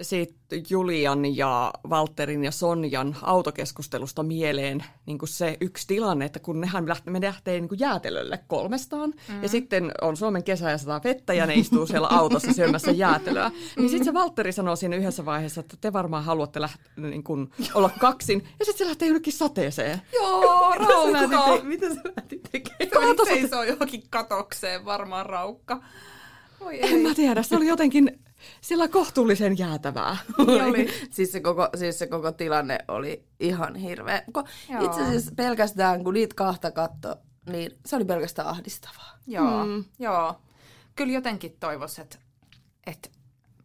siitä 0.01 0.35
Julian 0.69 1.37
ja 1.37 1.73
Walterin 1.87 2.43
ja 2.43 2.51
Sonjan 2.51 3.15
autokeskustelusta 3.21 4.23
mieleen 4.23 4.83
niin 5.05 5.17
kuin 5.17 5.29
se 5.29 5.57
yksi 5.61 5.87
tilanne, 5.87 6.25
että 6.25 6.39
kun 6.39 6.61
nehän 6.61 6.87
lähtee, 6.87 7.11
me 7.11 7.21
lähtee 7.21 7.59
niin 7.59 7.69
kuin 7.69 7.79
jäätelölle 7.79 8.39
kolmestaan, 8.47 9.13
mm. 9.29 9.43
ja 9.43 9.49
sitten 9.49 9.91
on 10.01 10.17
Suomen 10.17 10.43
kesä 10.43 10.71
ja 10.71 10.77
sataa 10.77 11.01
vettä, 11.03 11.33
ja 11.33 11.45
ne 11.45 11.53
istuu 11.53 11.87
siellä 11.87 12.07
autossa 12.07 12.53
syömässä 12.53 12.91
jäätelöä, 12.91 13.51
niin 13.77 13.89
sitten 13.89 14.05
se 14.05 14.13
Valtteri 14.13 14.51
sanoo 14.51 14.75
siinä 14.75 14.95
yhdessä 14.95 15.25
vaiheessa, 15.25 15.61
että 15.61 15.77
te 15.81 15.93
varmaan 15.93 16.23
haluatte 16.23 16.61
läht, 16.61 16.81
niin 16.97 17.23
kuin, 17.23 17.51
olla 17.73 17.89
kaksin, 17.99 18.47
ja 18.59 18.65
sitten 18.65 18.77
se 18.77 18.85
lähtee 18.85 19.07
jonnekin 19.07 19.33
sateeseen. 19.33 20.01
Joo, 20.13 20.71
raukka! 20.71 21.63
Mitä 21.63 21.89
se 21.89 22.01
lähti 22.17 22.41
tekemään? 22.51 23.15
Se 23.17 23.33
seisoo 23.33 23.63
johonkin 23.63 24.03
katokseen, 24.09 24.85
varmaan 24.85 25.25
raukka. 25.25 25.81
Oi 26.59 26.83
en 26.83 26.93
ei. 26.93 27.03
mä 27.03 27.13
tiedä, 27.13 27.43
se 27.43 27.55
oli 27.55 27.67
jotenkin 27.67 28.19
sillä 28.61 28.87
kohtuullisen 28.87 29.57
jäätävää. 29.57 30.17
Oli. 30.39 30.87
siis, 31.11 31.31
se 31.31 31.39
koko, 31.39 31.69
siis 31.75 31.99
se 31.99 32.07
koko 32.07 32.31
tilanne 32.31 32.79
oli 32.87 33.23
ihan 33.39 33.75
hirveä. 33.75 34.23
Itse 34.85 35.01
asiassa 35.01 35.31
pelkästään, 35.35 36.03
kun 36.03 36.13
niitä 36.13 36.35
kahta 36.35 36.71
katto, 36.71 37.15
niin 37.49 37.71
se 37.85 37.95
oli 37.95 38.05
pelkästään 38.05 38.47
ahdistavaa. 38.47 39.17
Joo, 39.27 39.65
mm. 39.65 39.83
joo. 39.99 40.35
Kyllä 40.95 41.13
jotenkin 41.13 41.57
toivoisin, 41.59 42.01
että, 42.01 42.17
että 42.87 43.09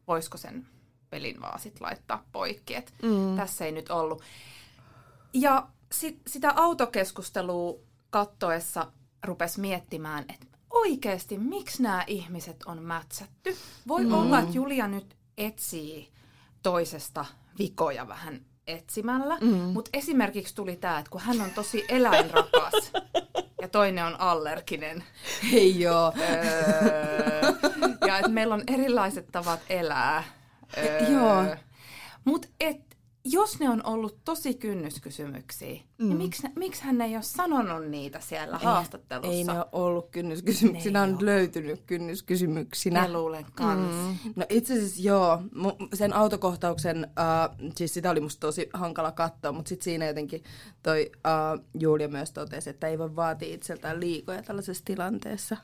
voisiko 0.08 0.38
sen 0.38 0.66
pelin 1.10 1.40
vaan 1.40 1.60
sit 1.60 1.80
laittaa 1.80 2.24
poikki. 2.32 2.74
Että 2.74 2.92
mm. 3.02 3.36
Tässä 3.36 3.64
ei 3.64 3.72
nyt 3.72 3.90
ollut. 3.90 4.22
Ja 5.32 5.68
sit, 5.92 6.20
sitä 6.26 6.52
autokeskustelua 6.56 7.78
kattoessa 8.10 8.92
rupesi 9.24 9.60
miettimään, 9.60 10.24
että 10.28 10.46
oikeasti, 10.70 11.38
miksi 11.38 11.82
nämä 11.82 12.04
ihmiset 12.06 12.62
on 12.66 12.82
mätsätty? 12.82 13.56
Voi 13.88 14.04
mm. 14.04 14.12
olla, 14.12 14.38
että 14.38 14.56
Julia 14.56 14.88
nyt 14.88 15.16
etsii 15.38 16.12
toisesta 16.62 17.24
vikoja 17.58 18.08
vähän 18.08 18.40
etsimällä, 18.66 19.38
mm. 19.40 19.48
mutta 19.48 19.90
esimerkiksi 19.92 20.54
tuli 20.54 20.76
tämä, 20.76 20.98
että 20.98 21.10
kun 21.10 21.20
hän 21.20 21.40
on 21.40 21.50
tosi 21.50 21.84
eläinrakas 21.88 22.92
ja 23.60 23.68
toinen 23.68 24.04
on 24.04 24.20
allerginen. 24.20 25.04
Ei 25.52 25.80
joo. 25.80 26.12
Öö, 26.20 27.52
ja 28.06 28.18
että 28.18 28.30
meillä 28.30 28.54
on 28.54 28.62
erilaiset 28.66 29.28
tavat 29.32 29.60
elää. 29.68 30.24
Öö, 30.78 31.08
joo. 31.08 31.56
Mutta 32.24 32.48
et 32.60 32.89
jos 33.24 33.60
ne 33.60 33.70
on 33.70 33.86
ollut 33.86 34.18
tosi 34.24 34.54
kynnyskysymyksiä, 34.54 35.80
mm. 35.98 36.08
niin 36.08 36.18
miksi, 36.18 36.42
miksi 36.56 36.82
hän 36.82 37.00
ei 37.00 37.14
ole 37.14 37.22
sanonut 37.22 37.88
niitä 37.88 38.20
siellä 38.20 38.56
ei, 38.56 38.64
haastattelussa? 38.64 39.32
Ei 39.32 39.44
ne 39.44 39.52
ole 39.52 39.66
ollut 39.72 40.10
kynnyskysymyksinä, 40.10 41.02
on 41.02 41.18
löytynyt 41.20 41.82
kynnyskysymyksinä. 41.86 43.02
Ne 43.02 43.12
luulen 43.12 43.46
kans. 43.54 43.94
Mm. 44.24 44.32
No 44.36 44.46
itse 44.48 44.74
asiassa 44.74 45.02
joo, 45.02 45.42
sen 45.94 46.12
autokohtauksen, 46.12 47.06
uh, 47.06 47.70
siis 47.76 47.94
sitä 47.94 48.10
oli 48.10 48.20
musta 48.20 48.40
tosi 48.40 48.70
hankala 48.72 49.12
katsoa, 49.12 49.52
mutta 49.52 49.68
sitten 49.68 49.84
siinä 49.84 50.06
jotenkin 50.06 50.42
toi 50.82 51.10
uh, 51.14 51.64
Julia 51.80 52.08
myös 52.08 52.32
totesi, 52.32 52.70
että 52.70 52.88
ei 52.88 52.98
voi 52.98 53.16
vaatia 53.16 53.54
itseltään 53.54 54.00
liikoja 54.00 54.42
tällaisessa 54.42 54.84
tilanteessa. 54.84 55.56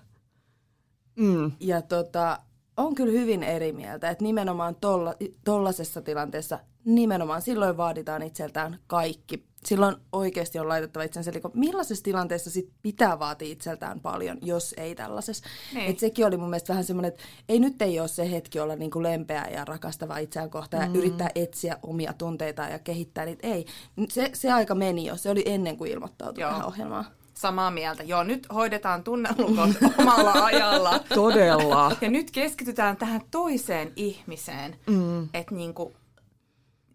Mm. 1.16 1.52
Ja 1.60 1.82
tota, 1.82 2.38
on 2.76 2.94
kyllä 2.94 3.12
hyvin 3.12 3.42
eri 3.42 3.72
mieltä, 3.72 4.10
että 4.10 4.24
nimenomaan 4.24 4.74
tolla, 4.74 5.14
tollaisessa 5.44 6.02
tilanteessa 6.02 6.58
nimenomaan 6.86 7.42
silloin 7.42 7.76
vaaditaan 7.76 8.22
itseltään 8.22 8.78
kaikki. 8.86 9.46
Silloin 9.64 9.96
oikeasti 10.12 10.58
on 10.58 10.68
laitettava 10.68 11.04
itsensä, 11.04 11.30
eli 11.30 11.40
millaisessa 11.54 12.04
tilanteessa 12.04 12.50
sit 12.50 12.70
pitää 12.82 13.18
vaatia 13.18 13.52
itseltään 13.52 14.00
paljon, 14.00 14.38
jos 14.42 14.74
ei 14.76 14.94
tällaisessa. 14.94 15.44
Niin. 15.74 15.90
Et 15.90 15.98
sekin 15.98 16.26
oli 16.26 16.36
mun 16.36 16.50
mielestä 16.50 16.72
vähän 16.72 16.84
semmoinen, 16.84 17.08
että 17.08 17.22
ei 17.48 17.60
nyt 17.60 17.82
ei 17.82 18.00
ole 18.00 18.08
se 18.08 18.30
hetki 18.30 18.60
olla 18.60 18.76
niinku 18.76 19.02
lempeä 19.02 19.46
ja 19.52 19.64
rakastava 19.64 20.18
itseään 20.18 20.50
kohtaan 20.50 20.88
mm. 20.88 20.94
ja 20.94 20.98
yrittää 20.98 21.30
etsiä 21.34 21.78
omia 21.82 22.12
tunteita 22.12 22.62
ja 22.62 22.78
kehittää 22.78 23.24
niitä. 23.24 23.46
Ei, 23.46 23.66
se, 24.08 24.30
se 24.34 24.52
aika 24.52 24.74
meni 24.74 25.06
jo, 25.06 25.16
se 25.16 25.30
oli 25.30 25.42
ennen 25.46 25.76
kuin 25.76 25.90
ilmoittautui 25.90 26.42
Joo. 26.42 26.50
tähän 26.50 26.66
ohjelmaan 26.66 27.04
samaa 27.34 27.70
mieltä. 27.70 28.02
Joo, 28.02 28.22
nyt 28.22 28.46
hoidetaan 28.54 29.04
tunnelukot 29.04 29.70
omalla 29.98 30.32
ajalla. 30.32 31.00
Todella. 31.14 31.96
Ja 32.00 32.10
nyt 32.10 32.30
keskitytään 32.30 32.96
tähän 32.96 33.20
toiseen 33.30 33.92
ihmiseen. 33.96 34.76
Mm. 34.86 35.28
Että 35.34 35.54
niinku, 35.54 35.92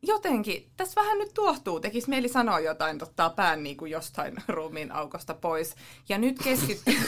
jotenkin, 0.02 0.72
tässä 0.78 1.02
vähän 1.02 1.18
nyt 1.18 1.34
tuohtuu, 1.34 1.80
tekisi 1.80 2.10
mieli 2.10 2.30
sanoa 2.30 2.60
jotain, 2.60 3.04
ottaa 3.04 3.30
pään 3.30 3.64
niin 3.64 3.78
kuin 3.78 3.92
jostain 3.92 4.36
ruumiin 4.48 4.92
aukosta 4.92 5.34
pois. 5.34 5.76
Ja 6.10 6.18
nyt 6.18 6.38
keskittyy... 6.44 6.94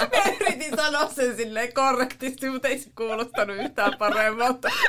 Mä 0.00 0.22
yritin 0.40 0.76
sanoa 0.76 1.08
sen 1.08 1.36
silleen 1.36 1.74
korrektisti, 1.74 2.50
mutta 2.50 2.68
ei 2.68 2.78
se 2.78 2.90
kuulostanut 2.96 3.56
yhtään 3.56 3.98
paremmalta. 3.98 4.68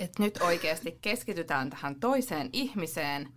Et 0.00 0.18
nyt 0.18 0.38
oikeasti 0.42 0.98
keskitytään 1.00 1.70
tähän 1.70 2.00
toiseen 2.00 2.50
ihmiseen, 2.52 3.28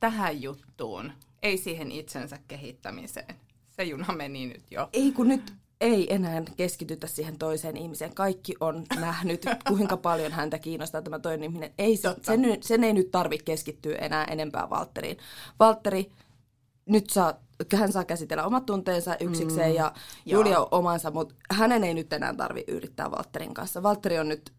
tähän 0.00 0.42
juttuun, 0.42 1.12
ei 1.44 1.58
siihen 1.58 1.92
itsensä 1.92 2.38
kehittämiseen. 2.48 3.34
Se 3.70 3.82
juna 3.82 4.14
meni 4.16 4.46
nyt 4.46 4.62
jo. 4.70 4.88
Ei 4.92 5.12
kun 5.12 5.28
nyt 5.28 5.52
ei 5.80 6.14
enää 6.14 6.42
keskitytä 6.56 7.06
siihen 7.06 7.38
toiseen 7.38 7.76
ihmiseen. 7.76 8.14
Kaikki 8.14 8.54
on 8.60 8.84
nähnyt, 9.00 9.44
kuinka 9.68 9.96
paljon 9.96 10.32
häntä 10.32 10.58
kiinnostaa 10.58 11.02
tämä 11.02 11.18
toinen 11.18 11.44
ihminen. 11.44 11.74
Ei 11.78 11.96
se, 11.96 12.16
sen, 12.22 12.42
sen 12.60 12.84
ei 12.84 12.92
nyt 12.92 13.10
tarvitse 13.10 13.44
keskittyä 13.44 13.96
enää 13.96 14.24
enempää 14.24 14.70
Valtteriin. 14.70 15.16
Valtteri, 15.58 16.10
nyt 16.86 17.10
saa, 17.10 17.34
hän 17.76 17.92
saa 17.92 18.04
käsitellä 18.04 18.44
omat 18.44 18.66
tunteensa 18.66 19.16
yksikseen 19.20 19.70
mm, 19.70 19.76
ja 19.76 19.92
Julia 20.26 20.60
omansa, 20.70 21.10
mutta 21.10 21.34
hänen 21.50 21.84
ei 21.84 21.94
nyt 21.94 22.12
enää 22.12 22.34
tarvitse 22.34 22.72
yrittää 22.72 23.10
Valtterin 23.10 23.54
kanssa. 23.54 23.82
Valtteri 23.82 24.18
on 24.18 24.28
nyt 24.28 24.52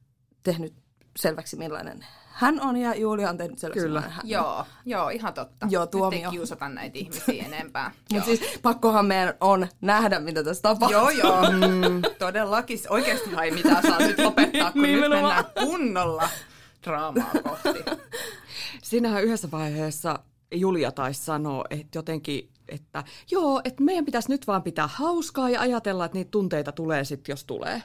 tehnyt 0.44 0.74
selväksi, 1.16 1.56
millainen 1.56 2.06
hän 2.36 2.62
on 2.62 2.78
ja 2.78 2.96
Julia 2.96 3.30
on 3.30 3.38
tehnyt 3.38 3.60
selväksi, 3.60 3.86
Kyllä. 3.86 4.02
hän 4.02 4.30
Joo, 4.30 4.66
joo, 4.86 5.10
ihan 5.10 5.34
totta. 5.34 5.68
Joo, 5.70 5.88
tuomio. 5.88 6.20
Nyt 6.20 6.26
ei 6.26 6.32
kiusata 6.32 6.70
näitä 6.70 6.98
ihmisiä 6.98 7.46
enempää. 7.54 7.92
Mutta 8.14 8.26
siis 8.26 8.60
pakkohan 8.62 9.06
meidän 9.06 9.34
on 9.42 9.68
nähdä, 9.82 10.20
mitä 10.20 10.44
tässä 10.44 10.62
tapahtuu. 10.62 11.00
Joo, 11.00 11.10
joo. 11.10 11.52
Mm, 11.52 12.02
todellakin. 12.20 12.80
Oikeasti 12.90 13.30
ei 13.44 13.52
mitään 13.52 13.84
saa 13.84 14.00
nyt 14.00 14.20
lopettaa, 14.20 14.72
kun 14.72 14.82
niin 14.82 15.02
nyt 15.02 15.10
mennään 15.10 15.46
kunnolla 15.60 16.30
draamaa 16.84 17.32
kohti. 17.44 17.86
Siinähän 18.84 19.24
yhdessä 19.24 19.52
vaiheessa 19.52 20.20
Julia 20.52 20.92
taisi 20.92 21.26
sanoa, 21.26 21.64
että 21.70 21.98
jotenkin, 21.98 22.50
että 22.70 23.04
joo, 23.32 23.62
että 23.64 23.84
meidän 23.84 24.06
pitäisi 24.06 24.30
nyt 24.30 24.48
vaan 24.48 24.64
pitää 24.64 24.88
hauskaa 24.88 25.50
ja 25.50 25.62
ajatella, 25.62 26.06
että 26.06 26.18
niitä 26.18 26.32
tunteita 26.32 26.72
tulee 26.72 27.04
sitten, 27.04 27.34
jos 27.34 27.46
tulee. 27.46 27.84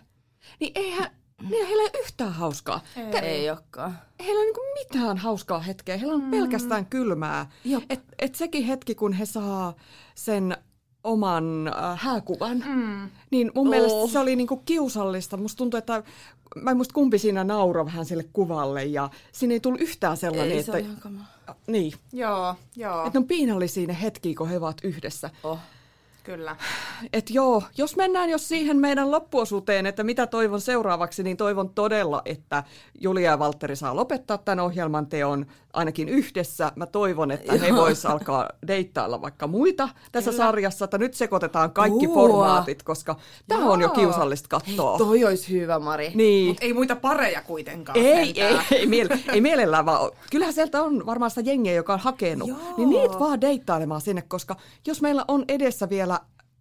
Niin 0.61 0.73
eihän, 0.75 1.11
niin 1.40 1.66
heillä 1.66 1.83
ei 1.83 1.90
ole 1.94 2.00
yhtään 2.05 2.33
hauskaa. 2.33 2.81
Ei, 2.96 3.11
Te, 3.11 3.18
ei 3.18 3.50
olekaan. 3.50 3.98
Heillä 4.20 4.42
ei 4.42 4.50
ole 4.50 4.57
niin 4.57 4.87
mitään 4.88 5.18
hauskaa 5.18 5.61
hetkeä. 5.61 5.96
Heillä 5.96 6.14
on 6.14 6.24
mm. 6.24 6.31
pelkästään 6.31 6.87
kylmää. 6.87 7.50
Et, 7.90 8.03
et 8.18 8.35
sekin 8.35 8.64
hetki, 8.64 8.94
kun 8.94 9.12
he 9.12 9.26
saa 9.26 9.74
sen 10.14 10.57
oman 11.05 11.68
äh, 11.68 12.00
hääkuvan, 12.00 12.64
mm. 12.66 13.11
niin 13.31 13.50
mun 13.55 13.66
oh. 13.66 13.70
mielestä 13.70 14.12
se 14.12 14.18
oli 14.18 14.37
niinku 14.37 14.57
kiusallista. 14.57 15.37
Musta 15.37 15.59
tuntuu, 15.59 15.79
että 15.79 16.03
mä 16.57 16.70
en 16.70 16.76
muista 16.76 16.94
kumpi 16.94 17.18
siinä 17.18 17.44
nauroi 17.44 17.85
vähän 17.85 18.05
sille 18.05 18.24
kuvalle 18.33 18.85
ja 18.85 19.11
siinä 19.33 19.55
ei 19.55 19.61
tullut 19.61 19.81
yhtään 19.81 20.16
sellainen, 20.16 20.53
ei, 20.53 20.59
että... 20.59 20.72
Se 20.72 20.85
niin. 21.66 21.92
Joo, 22.12 22.55
joo. 22.76 23.07
Että 23.07 23.18
on 23.18 23.26
piinallisia 23.26 23.87
ne 23.87 23.96
hetkiä, 24.03 24.35
kun 24.38 24.48
he 24.48 24.57
ovat 24.57 24.81
yhdessä. 24.83 25.31
Oh. 25.42 25.59
Kyllä. 26.31 26.57
Et 27.12 27.31
joo, 27.31 27.62
jos 27.79 27.97
mennään 27.97 28.31
jos 28.31 28.49
siihen 28.49 28.77
meidän 28.77 29.11
loppuosuuteen, 29.11 29.87
että 29.87 30.05
mitä 30.05 30.27
toivon 30.27 30.61
seuraavaksi, 30.61 31.23
niin 31.23 31.37
toivon 31.37 31.71
todella, 31.71 32.23
että 32.25 32.64
Julia 33.01 33.31
ja 33.31 33.38
Valtteri 33.38 33.77
saa 33.77 33.97
lopettaa 33.97 34.38
tämän 34.38 34.61
ohjelman 34.61 35.07
teon 35.07 35.47
ainakin 35.72 36.09
yhdessä. 36.09 36.72
Mä 36.76 36.87
toivon, 36.87 37.30
että 37.30 37.52
he 37.52 37.74
vois 37.74 38.06
alkaa 38.06 38.48
deittailla 38.66 39.22
vaikka 39.22 39.46
muita 39.46 39.88
tässä 40.12 40.30
Kyllä. 40.30 40.44
sarjassa, 40.44 40.85
että 40.85 40.98
nyt 40.98 41.14
sekoitetaan 41.14 41.72
kaikki 41.72 42.06
Uua. 42.06 42.14
formaatit, 42.14 42.83
koska 42.83 43.16
tämä 43.48 43.66
on 43.66 43.80
jo 43.80 43.88
kiusallista 43.88 44.48
katsoa. 44.48 44.90
Hei, 44.90 44.98
toi 44.98 45.24
olisi 45.24 45.52
hyvä, 45.52 45.78
Mari. 45.78 46.11
Niin. 46.14 46.48
Mut 46.48 46.59
ei 46.61 46.72
muita 46.72 46.96
pareja 46.96 47.42
kuitenkaan. 47.42 47.98
Ei, 47.98 48.40
ei, 48.42 48.56
ei, 48.70 48.87
miele- 48.87 49.18
ei 49.33 49.40
mielellään 49.40 49.87
vaan. 49.87 50.11
Kyllähän 50.30 50.54
sieltä 50.54 50.83
on 50.83 51.06
varmaan 51.06 51.30
sitä 51.30 51.40
jengiä, 51.40 51.72
joka 51.72 51.92
on 51.92 51.98
hakenut. 51.98 52.48
Joo. 52.48 52.59
Niin 52.76 52.90
niitä 52.90 53.18
vaan 53.18 53.40
deittailemaan 53.40 54.00
sinne, 54.00 54.22
koska 54.22 54.56
jos 54.87 55.02
meillä 55.02 55.24
on 55.28 55.44
edessä 55.48 55.88
vielä 55.88 56.20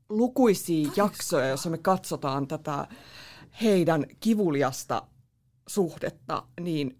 lukuisia 0.09 0.91
jaksoja, 0.95 1.47
joissa 1.47 1.69
me 1.69 1.77
katsotaan 1.77 2.47
tätä 2.47 2.87
heidän 3.63 4.05
kivuliasta 4.19 5.03
suhdetta, 5.67 6.43
niin 6.61 6.97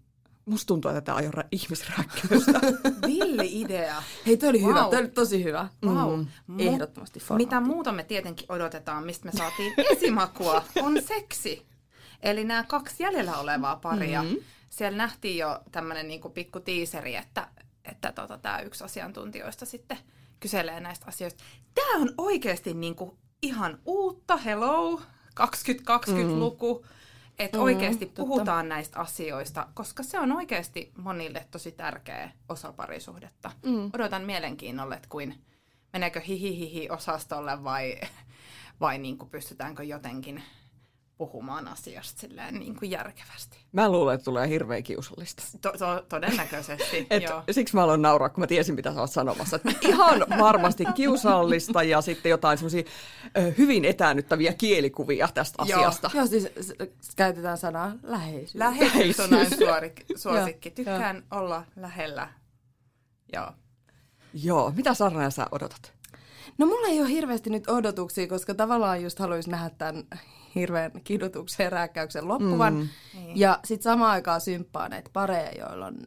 musta 0.50 0.66
tuntuu, 0.66 0.90
että 0.90 1.00
tämä 1.00 1.18
on 1.18 1.24
jo 1.24 1.30
ihmisräkkäystä. 1.52 2.60
Villi 3.06 3.60
idea. 3.60 4.02
Hei, 4.26 4.36
toi 4.36 4.48
oli 4.48 4.60
wow. 4.60 4.70
hyvä. 4.70 4.80
Toi 4.90 4.98
oli 4.98 5.08
tosi 5.08 5.44
hyvä. 5.44 5.68
Wow. 5.84 6.24
Mm. 6.46 6.60
Ehdottomasti 6.60 7.20
formaatti. 7.20 7.44
Mitä 7.44 7.60
muuta 7.60 7.92
me 7.92 8.04
tietenkin 8.04 8.52
odotetaan, 8.52 9.06
mistä 9.06 9.24
me 9.24 9.32
saatiin 9.32 9.74
esimakua, 9.92 10.64
on 10.82 11.02
seksi. 11.02 11.66
Eli 12.22 12.44
nämä 12.44 12.64
kaksi 12.64 13.02
jäljellä 13.02 13.36
olevaa 13.36 13.76
paria. 13.76 14.22
Mm-hmm. 14.22 14.38
Siellä 14.70 14.98
nähtiin 14.98 15.38
jo 15.38 15.60
tämmöinen 15.72 16.08
niinku 16.08 16.28
pikku 16.28 16.60
tiiseri, 16.60 17.16
että, 17.16 17.48
että 17.84 18.12
tota, 18.12 18.38
tämä 18.38 18.60
yksi 18.60 18.84
asiantuntijoista 18.84 19.66
sitten– 19.66 19.98
kyselee 20.40 20.80
näistä 20.80 21.06
asioista. 21.08 21.44
Tämä 21.74 22.02
on 22.02 22.14
oikeasti 22.18 22.74
niin 22.74 22.94
kuin 22.94 23.10
ihan 23.42 23.78
uutta, 23.84 24.36
hello, 24.36 25.00
2020-luku, 25.40 26.84
mm. 26.84 26.88
Että 27.40 27.58
mm, 27.58 27.64
oikeasti 27.64 28.06
totta. 28.06 28.22
puhutaan 28.22 28.68
näistä 28.68 28.98
asioista, 28.98 29.66
koska 29.74 30.02
se 30.02 30.18
on 30.20 30.32
oikeasti 30.32 30.92
monille 30.96 31.46
tosi 31.50 31.72
tärkeä 31.72 32.30
osa 32.48 32.72
parisuhdetta. 32.72 33.50
Mm. 33.64 33.90
Odotan 33.94 34.22
mielenkiinnolla, 34.22 34.94
että 34.94 35.08
kuin 35.08 35.34
meneekö 35.92 36.20
hihihihi-osastolle 36.20 37.64
vai, 37.64 38.00
vai 38.80 38.98
niin 38.98 39.18
kuin 39.18 39.30
pystytäänkö 39.30 39.84
jotenkin 39.84 40.42
puhumaan 41.20 41.68
asiasta 41.68 42.20
silleen 42.20 42.54
niin 42.54 42.76
kuin 42.76 42.90
järkevästi. 42.90 43.58
Mä 43.72 43.88
luulen, 43.88 44.14
että 44.14 44.24
tulee 44.24 44.48
hirveän 44.48 44.82
kiusallista. 44.82 45.42
To- 45.60 45.72
to- 45.78 46.04
todennäköisesti, 46.08 47.06
Et 47.10 47.22
joo. 47.22 47.42
Siksi 47.50 47.74
mä 47.76 47.82
aloin 47.82 48.02
nauraa, 48.02 48.28
kun 48.28 48.42
mä 48.42 48.46
tiesin, 48.46 48.74
mitä 48.74 48.94
sä 48.94 49.00
oot 49.00 49.10
sanomassa. 49.10 49.56
Et 49.56 49.84
ihan 49.84 50.24
varmasti 50.38 50.84
kiusallista 50.94 51.82
ja 51.82 52.00
sitten 52.00 52.30
jotain 52.30 52.58
semmoisia 52.58 52.82
hyvin 53.58 53.84
etäännyttäviä 53.84 54.52
kielikuvia 54.52 55.28
tästä 55.34 55.64
joo. 55.66 55.78
asiasta. 55.78 56.10
Joo, 56.14 56.26
siis 56.26 56.48
käytetään 57.16 57.58
sanaa 57.58 57.92
läheisyys. 58.02 58.54
Läheisyys 58.54 59.20
on 59.20 59.30
näin 59.30 59.48
suosikki. 60.16 60.70
Tykkään 60.70 61.24
olla 61.30 61.64
lähellä. 61.76 62.28
Joo. 63.32 63.52
Joo. 64.34 64.72
Mitä 64.76 64.94
Sarna 64.94 65.30
sä 65.30 65.46
odotat? 65.50 65.92
No 66.58 66.66
mulla 66.66 66.88
ei 66.88 67.00
ole 67.00 67.08
hirveästi 67.08 67.50
nyt 67.50 67.68
odotuksia, 67.68 68.28
koska 68.28 68.54
tavallaan 68.54 69.02
just 69.02 69.18
haluaisin 69.18 69.50
nähdä 69.50 69.70
tämän 69.70 70.04
hirveän 70.54 70.92
kidutuksen 71.04 71.64
ja 71.64 71.70
rääkkäyksen 71.70 72.28
loppuvan. 72.28 72.74
Mm. 72.74 72.88
Niin. 73.14 73.38
Ja 73.38 73.60
sitten 73.64 73.82
samaan 73.82 74.10
aikaan 74.10 74.40
symppaa 74.40 74.88
näitä 74.88 75.10
pareja, 75.12 75.66
joilla 75.66 75.86
on 75.86 75.98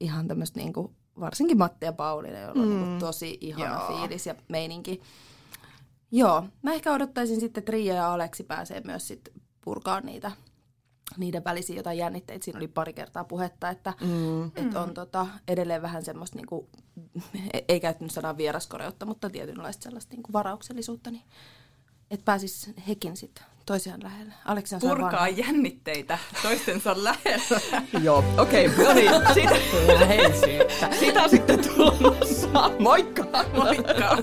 ihan 0.00 0.28
tämmöistä 0.28 0.60
niinku, 0.60 0.94
varsinkin 1.20 1.58
Matti 1.58 1.86
ja 1.86 1.92
Pauliina, 1.92 2.38
joilla 2.38 2.62
on 2.62 2.68
niinku 2.68 2.84
mm. 2.84 2.90
niinku 2.90 3.06
tosi 3.06 3.38
ihana 3.40 3.74
Joo. 3.74 3.98
fiilis 3.98 4.26
ja 4.26 4.34
meininki. 4.48 5.00
Joo, 6.10 6.44
mä 6.62 6.72
ehkä 6.72 6.92
odottaisin 6.92 7.40
sitten, 7.40 7.60
että 7.60 7.72
Riia 7.72 7.94
ja 7.94 8.12
Aleksi 8.12 8.44
pääsee 8.44 8.80
myös 8.84 9.08
sitten 9.08 9.34
purkaa 9.64 10.00
niitä 10.00 10.30
niiden 11.16 11.44
välisiä 11.44 11.76
jotain 11.76 11.98
jännitteitä. 11.98 12.44
Siinä 12.44 12.58
oli 12.58 12.68
pari 12.68 12.92
kertaa 12.92 13.24
puhetta, 13.24 13.70
että, 13.70 13.92
mm. 14.00 14.46
että 14.46 14.80
on 14.80 14.94
tota, 14.94 15.26
edelleen 15.48 15.82
vähän 15.82 16.04
semmoista 16.04 16.36
niinku 16.36 16.68
ei 17.68 17.80
käyttänyt 17.80 18.10
sanaa 18.12 18.36
vieraskoreutta, 18.36 19.06
mutta 19.06 19.30
tietynlaista 19.30 19.82
sellaista 19.82 20.14
niin 20.14 20.22
kuin 20.22 20.32
varauksellisuutta, 20.32 21.10
niin 21.10 21.24
että 22.14 22.24
pääsis 22.24 22.70
hekin 22.88 23.16
sitten 23.16 23.44
toisiaan 23.66 24.02
lähelle. 24.02 24.34
Aleksi 24.44 24.74
on 24.74 24.80
Purkaa 24.80 25.10
vanha. 25.10 25.28
jännitteitä 25.28 26.18
toistensa 26.42 26.94
lähellä. 27.04 27.60
Joo, 28.02 28.24
okei, 28.38 28.66
okay, 28.66 28.84
no 28.84 28.92
niin, 28.94 29.10
siitä, 29.34 29.54
siitä 30.98 31.22
on 31.22 31.30
sitten 31.30 31.68
tulossa. 31.68 32.70
Moikka! 32.78 33.26
Moikka! 33.56 34.18